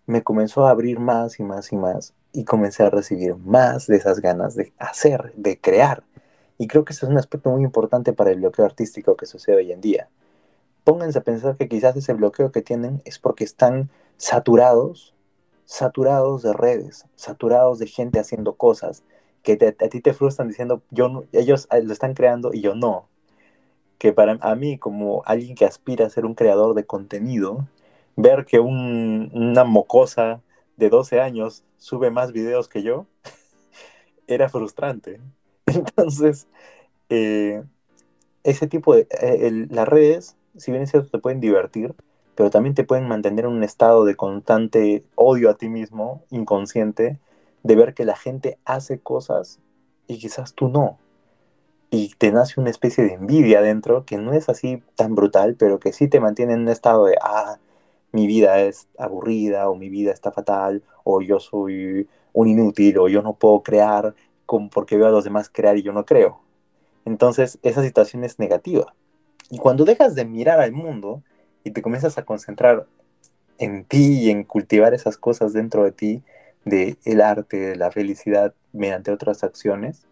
[0.06, 3.96] me comenzó a abrir más y más y más y comencé a recibir más de
[3.96, 6.04] esas ganas de hacer, de crear.
[6.58, 9.56] Y creo que ese es un aspecto muy importante para el bloqueo artístico que sucede
[9.56, 10.08] hoy en día.
[10.84, 15.14] Pónganse a pensar que quizás ese bloqueo que tienen es porque están saturados,
[15.64, 19.04] saturados de redes, saturados de gente haciendo cosas
[19.42, 23.08] que te, a ti te frustran diciendo, yo ellos lo están creando y yo no.
[23.98, 27.68] Que para a mí, como alguien que aspira a ser un creador de contenido,
[28.16, 30.40] ver que un, una mocosa
[30.76, 33.06] de 12 años sube más videos que yo,
[34.26, 35.20] era frustrante.
[35.66, 36.46] Entonces,
[37.08, 37.62] eh,
[38.44, 39.06] ese tipo de...
[39.20, 41.94] Eh, las redes, si bien es cierto, te pueden divertir,
[42.34, 47.18] pero también te pueden mantener en un estado de constante odio a ti mismo, inconsciente,
[47.64, 49.58] de ver que la gente hace cosas
[50.06, 50.98] y quizás tú no.
[51.90, 55.78] Y te nace una especie de envidia dentro que no es así tan brutal, pero
[55.78, 57.58] que sí te mantiene en un estado de, ah,
[58.12, 63.08] mi vida es aburrida o mi vida está fatal o yo soy un inútil o
[63.08, 64.14] yo no puedo crear
[64.46, 66.40] como porque veo a los demás crear y yo no creo.
[67.04, 68.94] Entonces esa situación es negativa.
[69.50, 71.22] Y cuando dejas de mirar al mundo
[71.64, 72.86] y te comienzas a concentrar
[73.58, 76.22] en ti y en cultivar esas cosas dentro de ti,
[76.64, 80.06] de el arte, de la felicidad mediante otras acciones,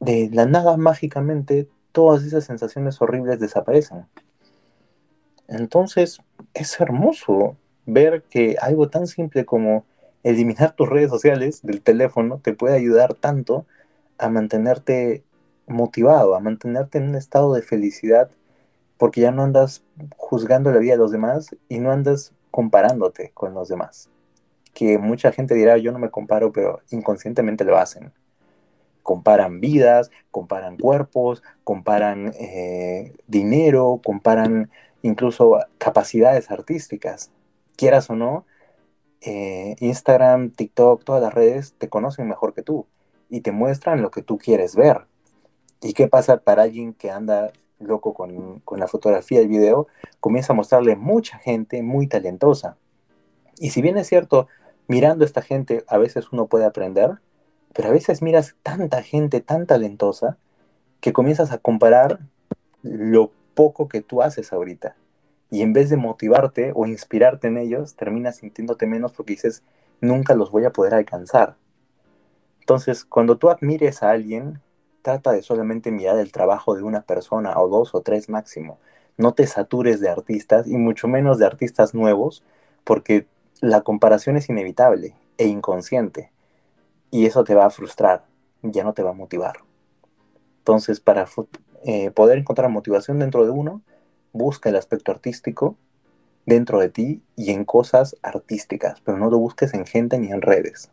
[0.00, 4.06] de la nada mágicamente todas esas sensaciones horribles desaparecen.
[5.48, 6.20] Entonces,
[6.54, 9.84] es hermoso ver que algo tan simple como
[10.22, 13.66] eliminar tus redes sociales del teléfono te puede ayudar tanto
[14.18, 15.24] a mantenerte
[15.66, 18.30] motivado, a mantenerte en un estado de felicidad,
[18.98, 19.82] porque ya no andas
[20.16, 24.10] juzgando la vida de los demás y no andas comparándote con los demás.
[24.74, 28.12] Que mucha gente dirá, yo no me comparo, pero inconscientemente lo hacen.
[29.02, 34.70] Comparan vidas, comparan cuerpos, comparan eh, dinero, comparan
[35.02, 37.30] incluso capacidades artísticas.
[37.76, 38.44] Quieras o no,
[39.22, 42.86] eh, Instagram, TikTok, todas las redes te conocen mejor que tú
[43.28, 45.06] y te muestran lo que tú quieres ver.
[45.82, 49.86] ¿Y qué pasa para alguien que anda loco con, con la fotografía y el video?
[50.20, 52.76] Comienza a mostrarle mucha gente muy talentosa.
[53.58, 54.48] Y si bien es cierto,
[54.88, 57.20] mirando a esta gente a veces uno puede aprender,
[57.72, 60.36] pero a veces miras tanta gente tan talentosa
[61.00, 62.20] que comienzas a comparar
[62.82, 64.96] lo poco que tú haces ahorita.
[65.50, 69.62] Y en vez de motivarte o inspirarte en ellos, terminas sintiéndote menos porque dices,
[70.00, 71.56] nunca los voy a poder alcanzar.
[72.60, 74.60] Entonces, cuando tú admires a alguien,
[75.02, 78.78] trata de solamente mirar el trabajo de una persona o dos o tres máximo.
[79.16, 82.44] No te satures de artistas y mucho menos de artistas nuevos,
[82.84, 83.26] porque
[83.60, 86.30] la comparación es inevitable e inconsciente.
[87.10, 88.24] Y eso te va a frustrar,
[88.62, 89.58] ya no te va a motivar.
[90.58, 91.26] Entonces, para
[91.84, 93.82] eh, poder encontrar motivación dentro de uno,
[94.32, 95.76] busca el aspecto artístico
[96.46, 100.42] dentro de ti y en cosas artísticas, pero no lo busques en gente ni en
[100.42, 100.90] redes.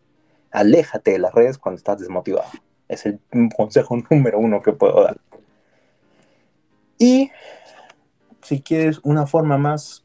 [0.52, 2.50] Aléjate de las redes cuando estás desmotivado.
[2.88, 3.20] Es el
[3.56, 5.18] consejo número uno que puedo dar.
[6.98, 7.32] Y
[8.42, 10.04] si quieres una forma más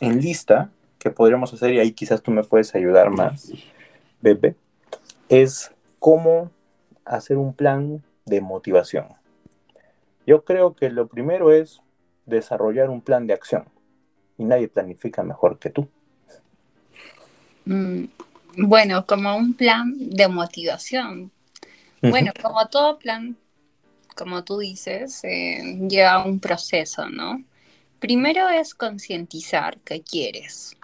[0.00, 3.52] en lista que podríamos hacer, y ahí quizás tú me puedes ayudar más,
[4.20, 4.56] Bebe,
[5.32, 6.50] es cómo
[7.06, 9.06] hacer un plan de motivación.
[10.26, 11.80] Yo creo que lo primero es
[12.26, 13.64] desarrollar un plan de acción.
[14.36, 15.88] Y nadie planifica mejor que tú.
[17.64, 18.04] Mm,
[18.58, 21.32] bueno, como un plan de motivación.
[22.02, 23.36] Bueno, como todo plan,
[24.14, 27.42] como tú dices, eh, lleva un proceso, ¿no?
[28.00, 30.76] Primero es concientizar que quieres,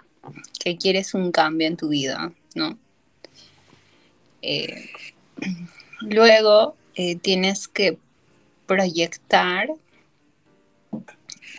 [0.59, 2.79] que quieres un cambio en tu vida, ¿no?
[4.41, 4.89] Eh,
[6.01, 7.97] luego eh, tienes que
[8.65, 9.69] proyectar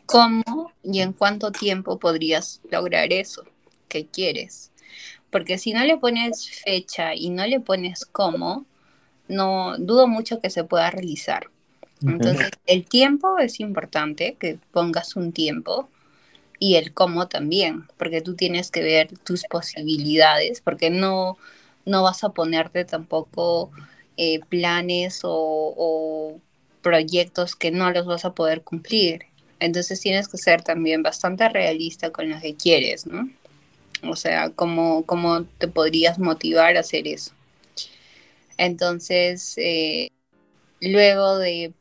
[0.07, 3.45] cómo y en cuánto tiempo podrías lograr eso
[3.89, 4.71] que quieres.
[5.31, 8.67] Porque si no le pones fecha y no le pones cómo,
[9.29, 11.49] no dudo mucho que se pueda realizar.
[12.03, 15.89] Entonces, el tiempo es importante, que pongas un tiempo,
[16.59, 21.39] y el cómo también, porque tú tienes que ver tus posibilidades, porque no,
[21.91, 23.71] no vas a ponerte tampoco
[24.17, 26.41] eh, planes o,
[26.83, 29.27] proyectos que no los vas a poder cumplir.
[29.59, 33.29] Entonces tienes que ser también bastante realista con lo que quieres, ¿no?
[34.03, 37.33] O sea, ¿cómo, cómo te podrías motivar a hacer eso?
[38.57, 40.11] Entonces, eh,
[40.81, 41.75] luego de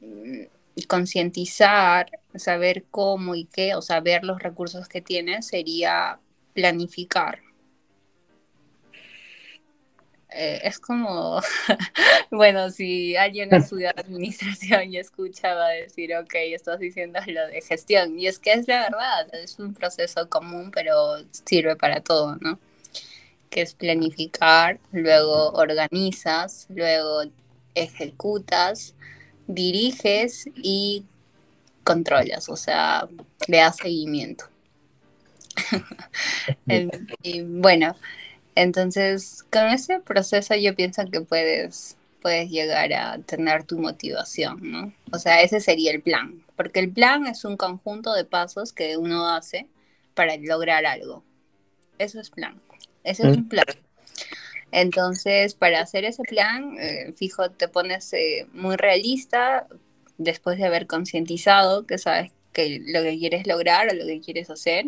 [0.00, 0.44] mm,
[0.88, 6.18] concientizar, saber cómo y qué, o saber los recursos que tienes, sería
[6.54, 7.40] planificar.
[10.32, 11.40] Eh, es como,
[12.30, 17.60] bueno, si alguien estudia administración y escucha, va a decir, ok, estás diciendo lo de
[17.60, 18.18] gestión.
[18.18, 22.58] Y es que es la verdad, es un proceso común, pero sirve para todo, ¿no?
[23.50, 27.22] Que es planificar, luego organizas, luego
[27.74, 28.94] ejecutas,
[29.46, 31.04] diriges y
[31.82, 33.08] controlas, o sea,
[33.48, 34.44] le das seguimiento.
[37.22, 37.96] y, bueno,
[38.62, 44.92] entonces, con ese proceso yo pienso que puedes, puedes llegar a tener tu motivación, ¿no?
[45.12, 48.96] O sea, ese sería el plan, porque el plan es un conjunto de pasos que
[48.96, 49.66] uno hace
[50.14, 51.24] para lograr algo.
[51.98, 52.60] Eso es plan.
[53.04, 53.66] Ese es un plan.
[54.72, 59.66] Entonces, para hacer ese plan, eh, fijo, te pones eh, muy realista
[60.18, 64.50] después de haber concientizado que sabes que lo que quieres lograr o lo que quieres
[64.50, 64.86] hacer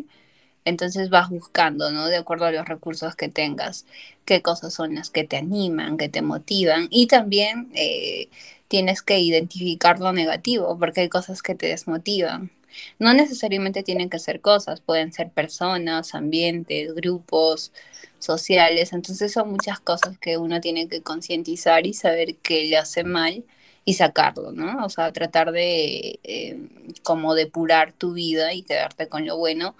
[0.64, 2.06] entonces vas buscando, ¿no?
[2.06, 3.86] De acuerdo a los recursos que tengas,
[4.24, 6.88] qué cosas son las que te animan, que te motivan.
[6.90, 8.28] Y también eh,
[8.68, 12.50] tienes que identificar lo negativo, porque hay cosas que te desmotivan.
[12.98, 17.72] No necesariamente tienen que ser cosas, pueden ser personas, ambientes, grupos
[18.18, 18.92] sociales.
[18.92, 23.44] Entonces son muchas cosas que uno tiene que concientizar y saber qué le hace mal
[23.84, 24.84] y sacarlo, ¿no?
[24.84, 26.58] O sea, tratar de eh,
[27.02, 29.74] como depurar tu vida y quedarte con lo bueno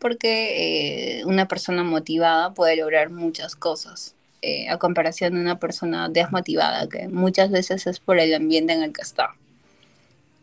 [0.00, 6.08] porque eh, una persona motivada puede lograr muchas cosas, eh, a comparación de una persona
[6.08, 9.34] desmotivada, que muchas veces es por el ambiente en el que está.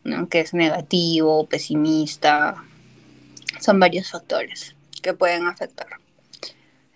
[0.07, 0.29] ¿no?
[0.29, 2.63] que es negativo, pesimista.
[3.59, 5.87] Son varios factores que pueden afectar.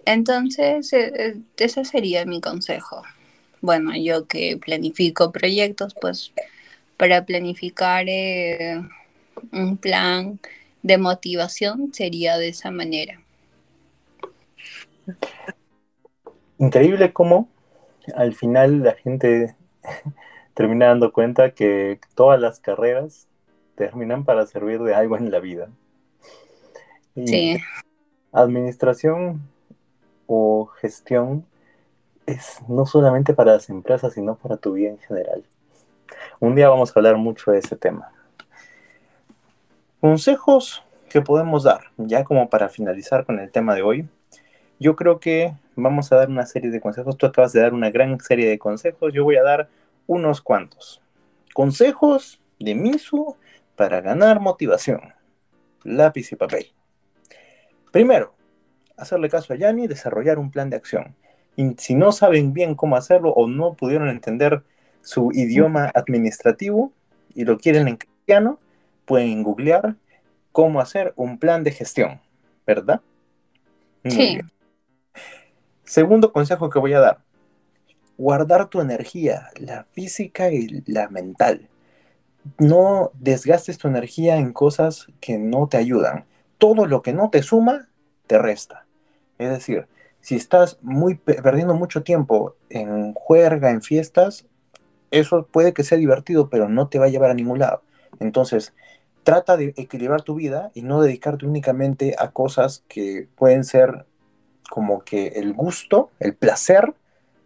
[0.05, 3.03] Entonces, e, e, ese sería mi consejo.
[3.59, 6.32] Bueno, yo que planifico proyectos, pues
[6.97, 8.82] para planificar eh,
[9.51, 10.39] un plan
[10.84, 13.22] de motivación sería de esa manera.
[16.58, 17.50] Increíble cómo
[18.16, 19.56] al final la gente
[20.54, 23.28] termina dando cuenta que todas las carreras
[23.76, 25.70] terminan para servir de algo en la vida.
[27.26, 27.58] sí.
[28.34, 29.42] Administración
[30.26, 31.46] o gestión
[32.26, 35.44] es no solamente para las empresas, sino para tu vida en general.
[36.40, 38.12] Un día vamos a hablar mucho de ese tema.
[40.02, 44.10] Consejos que podemos dar, ya como para finalizar con el tema de hoy.
[44.80, 47.18] Yo creo que vamos a dar una serie de consejos.
[47.18, 49.14] Tú acabas de dar una gran serie de consejos.
[49.14, 49.70] Yo voy a dar
[50.08, 51.04] unos cuantos.
[51.54, 53.36] Consejos de Misu
[53.76, 55.14] para ganar motivación.
[55.84, 56.74] Lápiz y papel.
[57.91, 58.34] Primero,
[58.97, 61.16] hacerle caso a Yanni y desarrollar un plan de acción.
[61.56, 64.64] Y si no saben bien cómo hacerlo o no pudieron entender
[65.04, 66.91] su idioma administrativo
[67.36, 68.58] y lo quieren en cristiano,
[69.12, 69.97] pueden googlear
[70.53, 72.22] cómo hacer un plan de gestión,
[72.66, 73.01] ¿verdad?
[74.05, 74.39] sí.
[75.84, 77.20] Segundo consejo que voy a dar,
[78.18, 81.68] guardar tu energía, la física y la mental.
[82.57, 86.24] No desgastes tu energía en cosas que no te ayudan.
[86.57, 87.89] Todo lo que no te suma,
[88.28, 88.86] te resta.
[89.39, 89.88] Es decir,
[90.22, 94.45] si estás muy perdiendo mucho tiempo en juerga, en fiestas,
[95.12, 97.84] eso puede que sea divertido, pero no te va a llevar a ningún lado.
[98.22, 98.74] Entonces,
[99.24, 104.05] trata de equilibrar tu vida y no dedicarte únicamente a cosas que pueden ser
[104.69, 106.93] como que el gusto, el placer,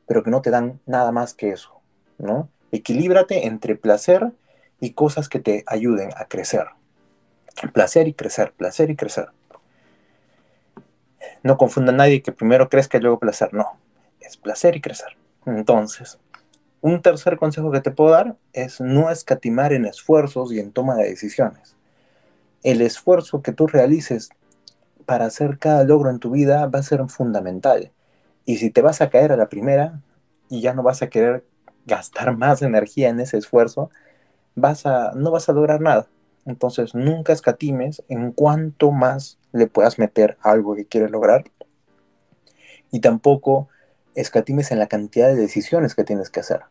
[0.08, 1.82] pero que no te dan nada más que eso,
[2.18, 2.50] ¿no?
[2.72, 4.32] Equilíbrate entre placer
[4.80, 6.68] y cosas que te ayuden a crecer.
[7.74, 9.30] Placer y crecer, placer y crecer.
[11.42, 13.78] No confunda a nadie que primero crezca y luego placer, no.
[14.20, 15.18] Es placer y crecer.
[15.46, 16.20] Entonces,
[16.86, 20.94] un tercer consejo que te puedo dar es no escatimar en esfuerzos y en toma
[20.94, 21.76] de decisiones.
[22.62, 24.30] El esfuerzo que tú realices
[25.08, 27.92] para hacer cada logro en tu vida va a ser fundamental.
[28.46, 30.00] Y si te vas a caer a la primera
[30.48, 31.44] y ya no vas a querer
[31.88, 33.90] gastar más energía en ese esfuerzo,
[34.54, 36.08] vas a, no vas a lograr nada.
[36.46, 41.46] Entonces nunca escatimes en cuanto más le puedas meter algo que quieres lograr.
[42.92, 43.70] Y tampoco
[44.14, 46.62] escatimes en la cantidad de decisiones que tienes que hacer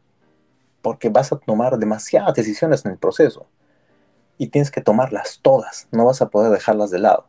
[0.85, 3.47] porque vas a tomar demasiadas decisiones en el proceso
[4.37, 7.27] y tienes que tomarlas todas, no vas a poder dejarlas de lado.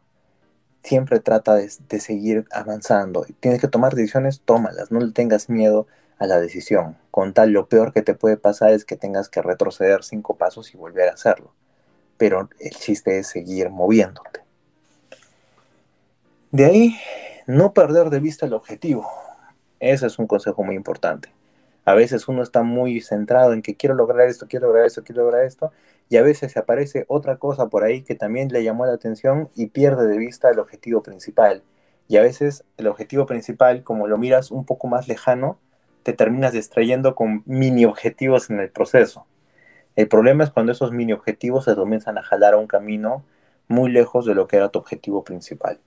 [0.84, 1.70] Siempre trata de,
[2.02, 3.26] seguir avanzando.
[3.40, 5.88] Tienes que tomar decisiones, tómalas, no le tengas miedo
[6.20, 6.98] a la decisión.
[7.12, 10.74] Con tal, lo peor que te puede pasar es que tengas que retroceder cinco pasos
[10.74, 11.54] y volver a hacerlo.
[12.18, 14.42] Pero el chiste es seguir moviéndote.
[16.52, 17.00] De ahí,
[17.48, 19.10] no perder de vista el objetivo.
[19.80, 21.35] Ese es un consejo muy importante.
[21.86, 25.24] A veces uno está muy centrado en que quiero lograr esto, quiero lograr esto, quiero
[25.24, 25.72] lograr esto,
[26.10, 29.50] y a veces se aparece otra cosa por ahí que también le llamó la atención
[29.56, 31.64] y pierde de vista el objetivo principal.
[32.08, 35.60] Y a veces el objetivo principal, como lo miras un poco más lejano,
[36.04, 39.26] te terminas distrayendo con mini objetivos en el proceso.
[39.96, 43.24] El problema es cuando esos mini objetivos se comienzan a jalar a un camino
[43.68, 45.80] muy lejos de lo que era tu objetivo principal.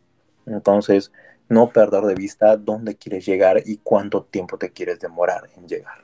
[0.47, 1.13] Entonces,
[1.49, 5.99] no perder de vista dónde quieres llegar y cuánto tiempo te quieres demorar en llegar.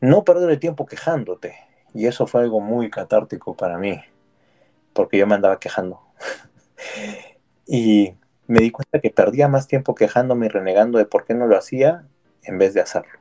[0.00, 1.54] No perder el tiempo quejándote.
[1.94, 4.00] Y eso fue algo muy catártico para mí,
[4.92, 6.00] porque yo me andaba quejando.
[7.66, 8.14] y
[8.46, 11.56] me di cuenta que perdía más tiempo quejándome y renegando de por qué no lo
[11.56, 12.06] hacía
[12.42, 13.20] en vez de hacerlo.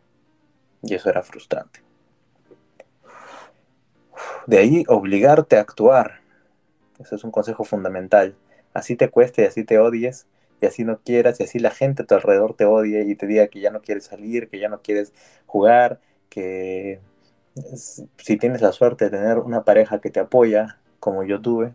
[0.82, 1.82] Y eso era frustrante.
[4.48, 6.22] De ahí obligarte a actuar.
[7.00, 8.36] Ese es un consejo fundamental.
[8.74, 10.28] Así te cueste y así te odies,
[10.62, 13.28] y así no quieras, y así la gente a tu alrededor te odie y te
[13.28, 15.14] diga que ya no quieres salir, que ya no quieres
[15.48, 16.00] jugar,
[16.30, 17.02] que
[18.18, 21.74] si tienes la suerte de tener una pareja que te apoya, como yo tuve,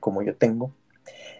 [0.00, 0.72] como yo tengo,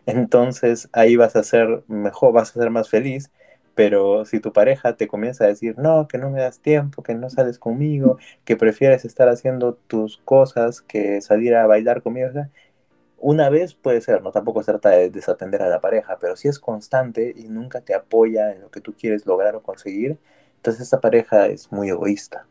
[0.07, 3.31] entonces ahí vas a ser mejor, vas a ser más feliz.
[3.75, 7.15] Pero si tu pareja te comienza a decir, no, que no me das tiempo, que
[7.15, 12.29] no sales conmigo, que prefieres estar haciendo tus cosas que salir a bailar conmigo,
[13.25, 16.49] una vez puede ser, no tampoco se trata de desatender a la pareja, pero si
[16.49, 20.19] es constante y nunca te apoya en lo que tú quieres lograr o conseguir,
[20.57, 22.47] entonces esa pareja es muy egoísta.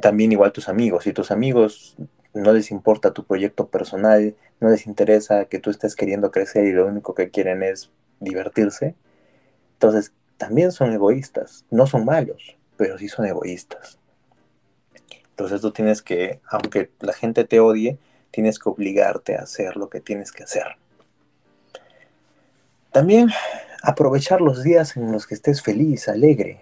[0.00, 1.94] También igual tus amigos, si tus amigos
[2.34, 6.72] no les importa tu proyecto personal, no les interesa que tú estés queriendo crecer y
[6.72, 8.96] lo único que quieren es divertirse,
[9.74, 14.00] entonces también son egoístas, no son malos, pero sí son egoístas.
[15.30, 17.98] Entonces tú tienes que, aunque la gente te odie,
[18.36, 20.76] tienes que obligarte a hacer lo que tienes que hacer.
[22.92, 23.30] También
[23.82, 26.60] aprovechar los días en los que estés feliz, alegre.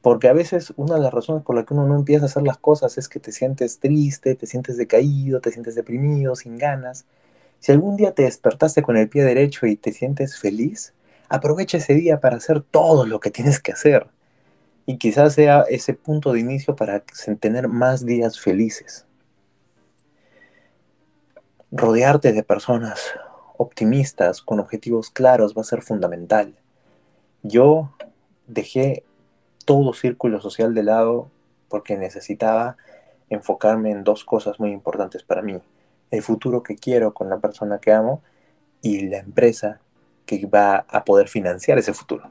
[0.00, 2.42] Porque a veces una de las razones por las que uno no empieza a hacer
[2.42, 7.04] las cosas es que te sientes triste, te sientes decaído, te sientes deprimido, sin ganas.
[7.60, 10.94] Si algún día te despertaste con el pie derecho y te sientes feliz,
[11.28, 14.06] aprovecha ese día para hacer todo lo que tienes que hacer.
[14.86, 17.00] Y quizás sea ese punto de inicio para
[17.40, 19.04] tener más días felices.
[21.76, 23.14] Rodearte de personas
[23.58, 26.54] optimistas, con objetivos claros, va a ser fundamental.
[27.42, 27.90] Yo
[28.46, 29.02] dejé
[29.64, 31.32] todo círculo social de lado
[31.68, 32.76] porque necesitaba
[33.28, 35.58] enfocarme en dos cosas muy importantes para mí.
[36.12, 38.22] El futuro que quiero con la persona que amo
[38.80, 39.80] y la empresa
[40.26, 42.30] que va a poder financiar ese futuro.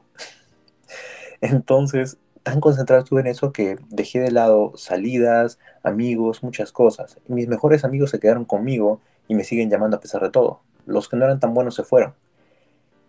[1.42, 7.18] Entonces, tan concentrado estuve en eso que dejé de lado salidas, amigos, muchas cosas.
[7.28, 10.60] mis mejores amigos se quedaron conmigo y me siguen llamando a pesar de todo.
[10.86, 12.14] Los que no eran tan buenos se fueron.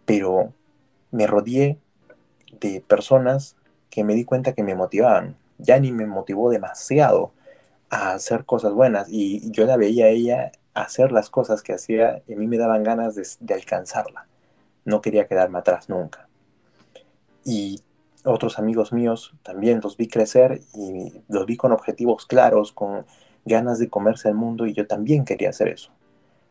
[0.06, 0.54] Pero
[1.12, 1.80] me rodeé
[2.60, 3.56] de personas
[3.90, 5.38] que me di cuenta que me motivaban.
[5.58, 7.32] ni me motivó demasiado
[7.90, 12.22] a hacer cosas buenas y yo la veía a ella hacer las cosas que hacía
[12.28, 14.28] y a mí me daban ganas de, de alcanzarla.
[14.84, 16.28] No quería quedarme atrás nunca.
[17.46, 17.82] Y
[18.26, 23.06] otros amigos míos también los vi crecer y los vi con objetivos claros, con
[23.46, 25.92] ganas de comerse el mundo y yo también quería hacer eso.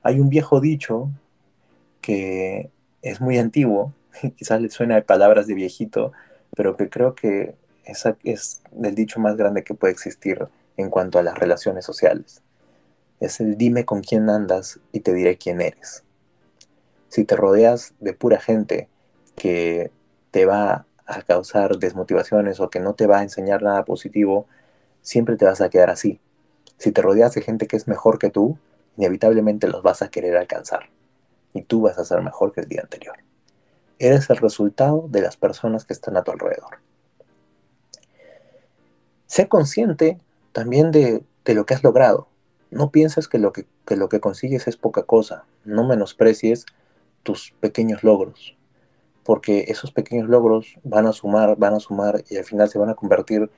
[0.05, 1.11] Hay un viejo dicho
[2.03, 3.95] que es muy antiguo,
[4.37, 6.13] quizás le suena de palabras de viejito,
[6.55, 10.47] pero que creo que esa es el dicho más grande que puede existir
[10.77, 12.43] en cuanto a las relaciones sociales.
[13.19, 16.05] Es el dime con quién andas y te diré quién eres.
[17.09, 18.89] Si te rodeas de pura gente
[19.37, 19.91] que
[20.31, 24.47] te va a causar desmotivaciones o que no te va a enseñar nada positivo,
[25.01, 26.21] siempre te vas a quedar así.
[26.77, 28.59] Si te rodeas de gente que es mejor que tú,
[28.97, 30.91] inevitablemente los vas a querer alcanzar
[31.53, 33.17] y tú vas a ser mejor que el día anterior.
[33.99, 36.79] Eres el resultado de las personas que están a tu alrededor.
[39.27, 40.19] Sé consciente
[40.53, 42.29] también de, lo que has logrado.
[42.71, 45.45] No pienses que lo que, que lo que consigues es poca cosa.
[45.65, 46.67] No menosprecies
[47.23, 48.57] tus pequeños logros,
[49.23, 52.91] porque esos pequeños logros van a sumar, van a sumar y al final se van
[52.91, 53.51] a convertir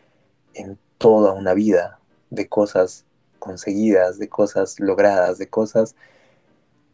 [0.55, 1.99] en toda una vida
[2.31, 3.06] de cosas
[3.47, 5.95] conseguidas, de cosas logradas, de cosas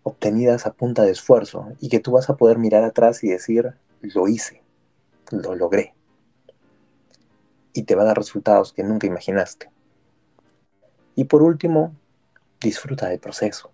[0.02, 3.72] obtenidas a punta de esfuerzo y que tú vas a poder mirar atrás y decir,
[4.02, 4.62] lo hice,
[5.30, 5.94] lo logré.
[7.72, 9.70] Y te va a dar resultados que nunca imaginaste.
[11.14, 11.94] Y por último,
[12.60, 13.70] disfruta del proceso.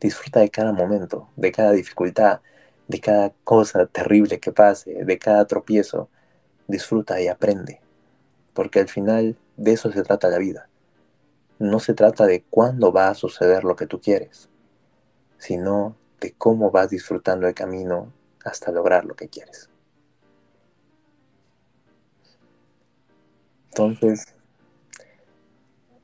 [0.00, 2.40] Disfruta de cada momento, de cada dificultad,
[2.88, 6.08] de cada cosa terrible que pase, de cada tropiezo.
[6.68, 7.80] Disfruta y aprende.
[8.54, 10.68] Porque al final de eso se trata la vida
[11.58, 14.48] no se trata de cuándo va a suceder lo que tú quieres,
[15.38, 18.12] sino de cómo vas disfrutando el camino
[18.44, 19.70] hasta lograr lo que quieres.
[23.68, 24.26] Entonces,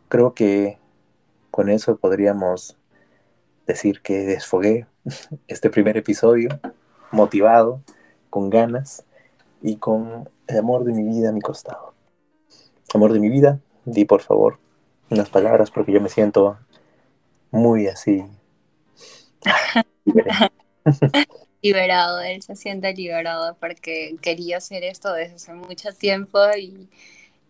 [0.09, 0.79] creo que
[1.51, 2.77] con eso podríamos
[3.67, 4.87] decir que desfogué
[5.49, 6.61] este primer episodio
[7.11, 7.83] motivado,
[8.31, 9.05] con ganas
[9.61, 11.93] y con el amor de mi vida a mi costado.
[12.95, 14.59] Amor de mi vida, di por favor
[15.13, 16.59] unas palabras porque yo me siento
[17.51, 18.25] muy así.
[21.63, 26.89] liberado, él se siente liberado porque quería hacer esto desde hace mucho tiempo y,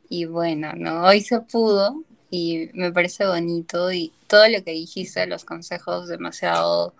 [0.08, 1.04] y bueno, ¿no?
[1.04, 6.94] Hoy se pudo y me parece bonito y todo lo que dijiste, los consejos demasiado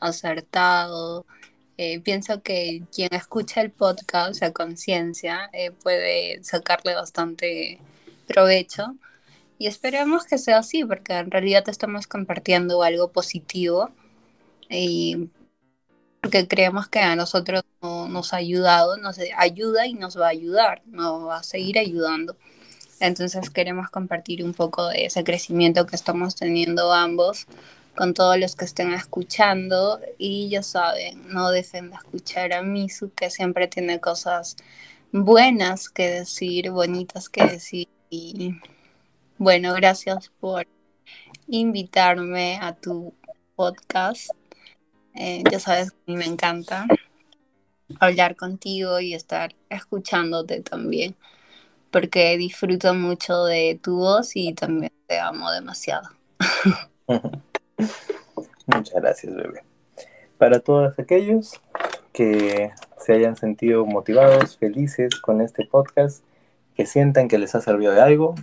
[0.00, 1.24] acertado.
[1.78, 7.78] Eh, pienso que quien escucha el podcast a conciencia eh, puede sacarle bastante
[8.26, 8.96] provecho
[9.60, 13.90] y esperemos que sea así, porque en realidad estamos compartiendo algo positivo
[14.70, 15.28] y
[16.22, 20.80] porque creemos que a nosotros nos ha ayudado, nos ayuda y nos va a ayudar,
[20.86, 22.38] nos va a seguir ayudando.
[23.00, 27.46] Entonces queremos compartir un poco de ese crecimiento que estamos teniendo ambos
[27.94, 33.12] con todos los que estén escuchando y ya saben, no dejen de escuchar a Misu
[33.12, 34.56] que siempre tiene cosas
[35.12, 37.88] buenas que decir, bonitas que decir
[39.40, 40.66] bueno, gracias por
[41.48, 43.14] invitarme a tu
[43.56, 44.28] podcast.
[45.14, 46.86] Eh, ya sabes que a mí me encanta
[47.98, 51.16] hablar contigo y estar escuchándote también,
[51.90, 56.10] porque disfruto mucho de tu voz y también te amo demasiado.
[58.66, 59.62] Muchas gracias, bebé.
[60.36, 61.62] Para todos aquellos
[62.12, 66.22] que se hayan sentido motivados, felices con este podcast,
[66.76, 68.34] que sientan que les ha servido de algo,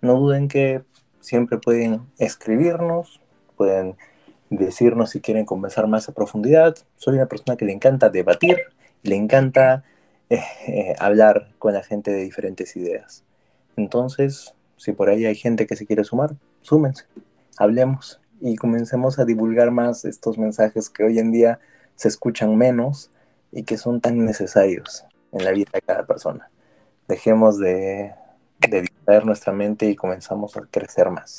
[0.00, 0.82] no duden que
[1.20, 3.20] siempre pueden escribirnos,
[3.56, 3.96] pueden
[4.50, 6.76] decirnos si quieren conversar más a profundidad.
[6.96, 8.58] Soy una persona que le encanta debatir,
[9.02, 9.84] le encanta
[10.28, 13.24] eh, eh, hablar con la gente de diferentes ideas.
[13.76, 17.04] Entonces, si por ahí hay gente que se quiere sumar, súmense,
[17.58, 21.60] hablemos y comencemos a divulgar más estos mensajes que hoy en día
[21.94, 23.10] se escuchan menos
[23.52, 26.50] y que son tan necesarios en la vida de cada persona.
[27.08, 28.12] Dejemos de,
[28.68, 28.89] de
[29.24, 31.36] nuestra mente y comenzamos a crecer más.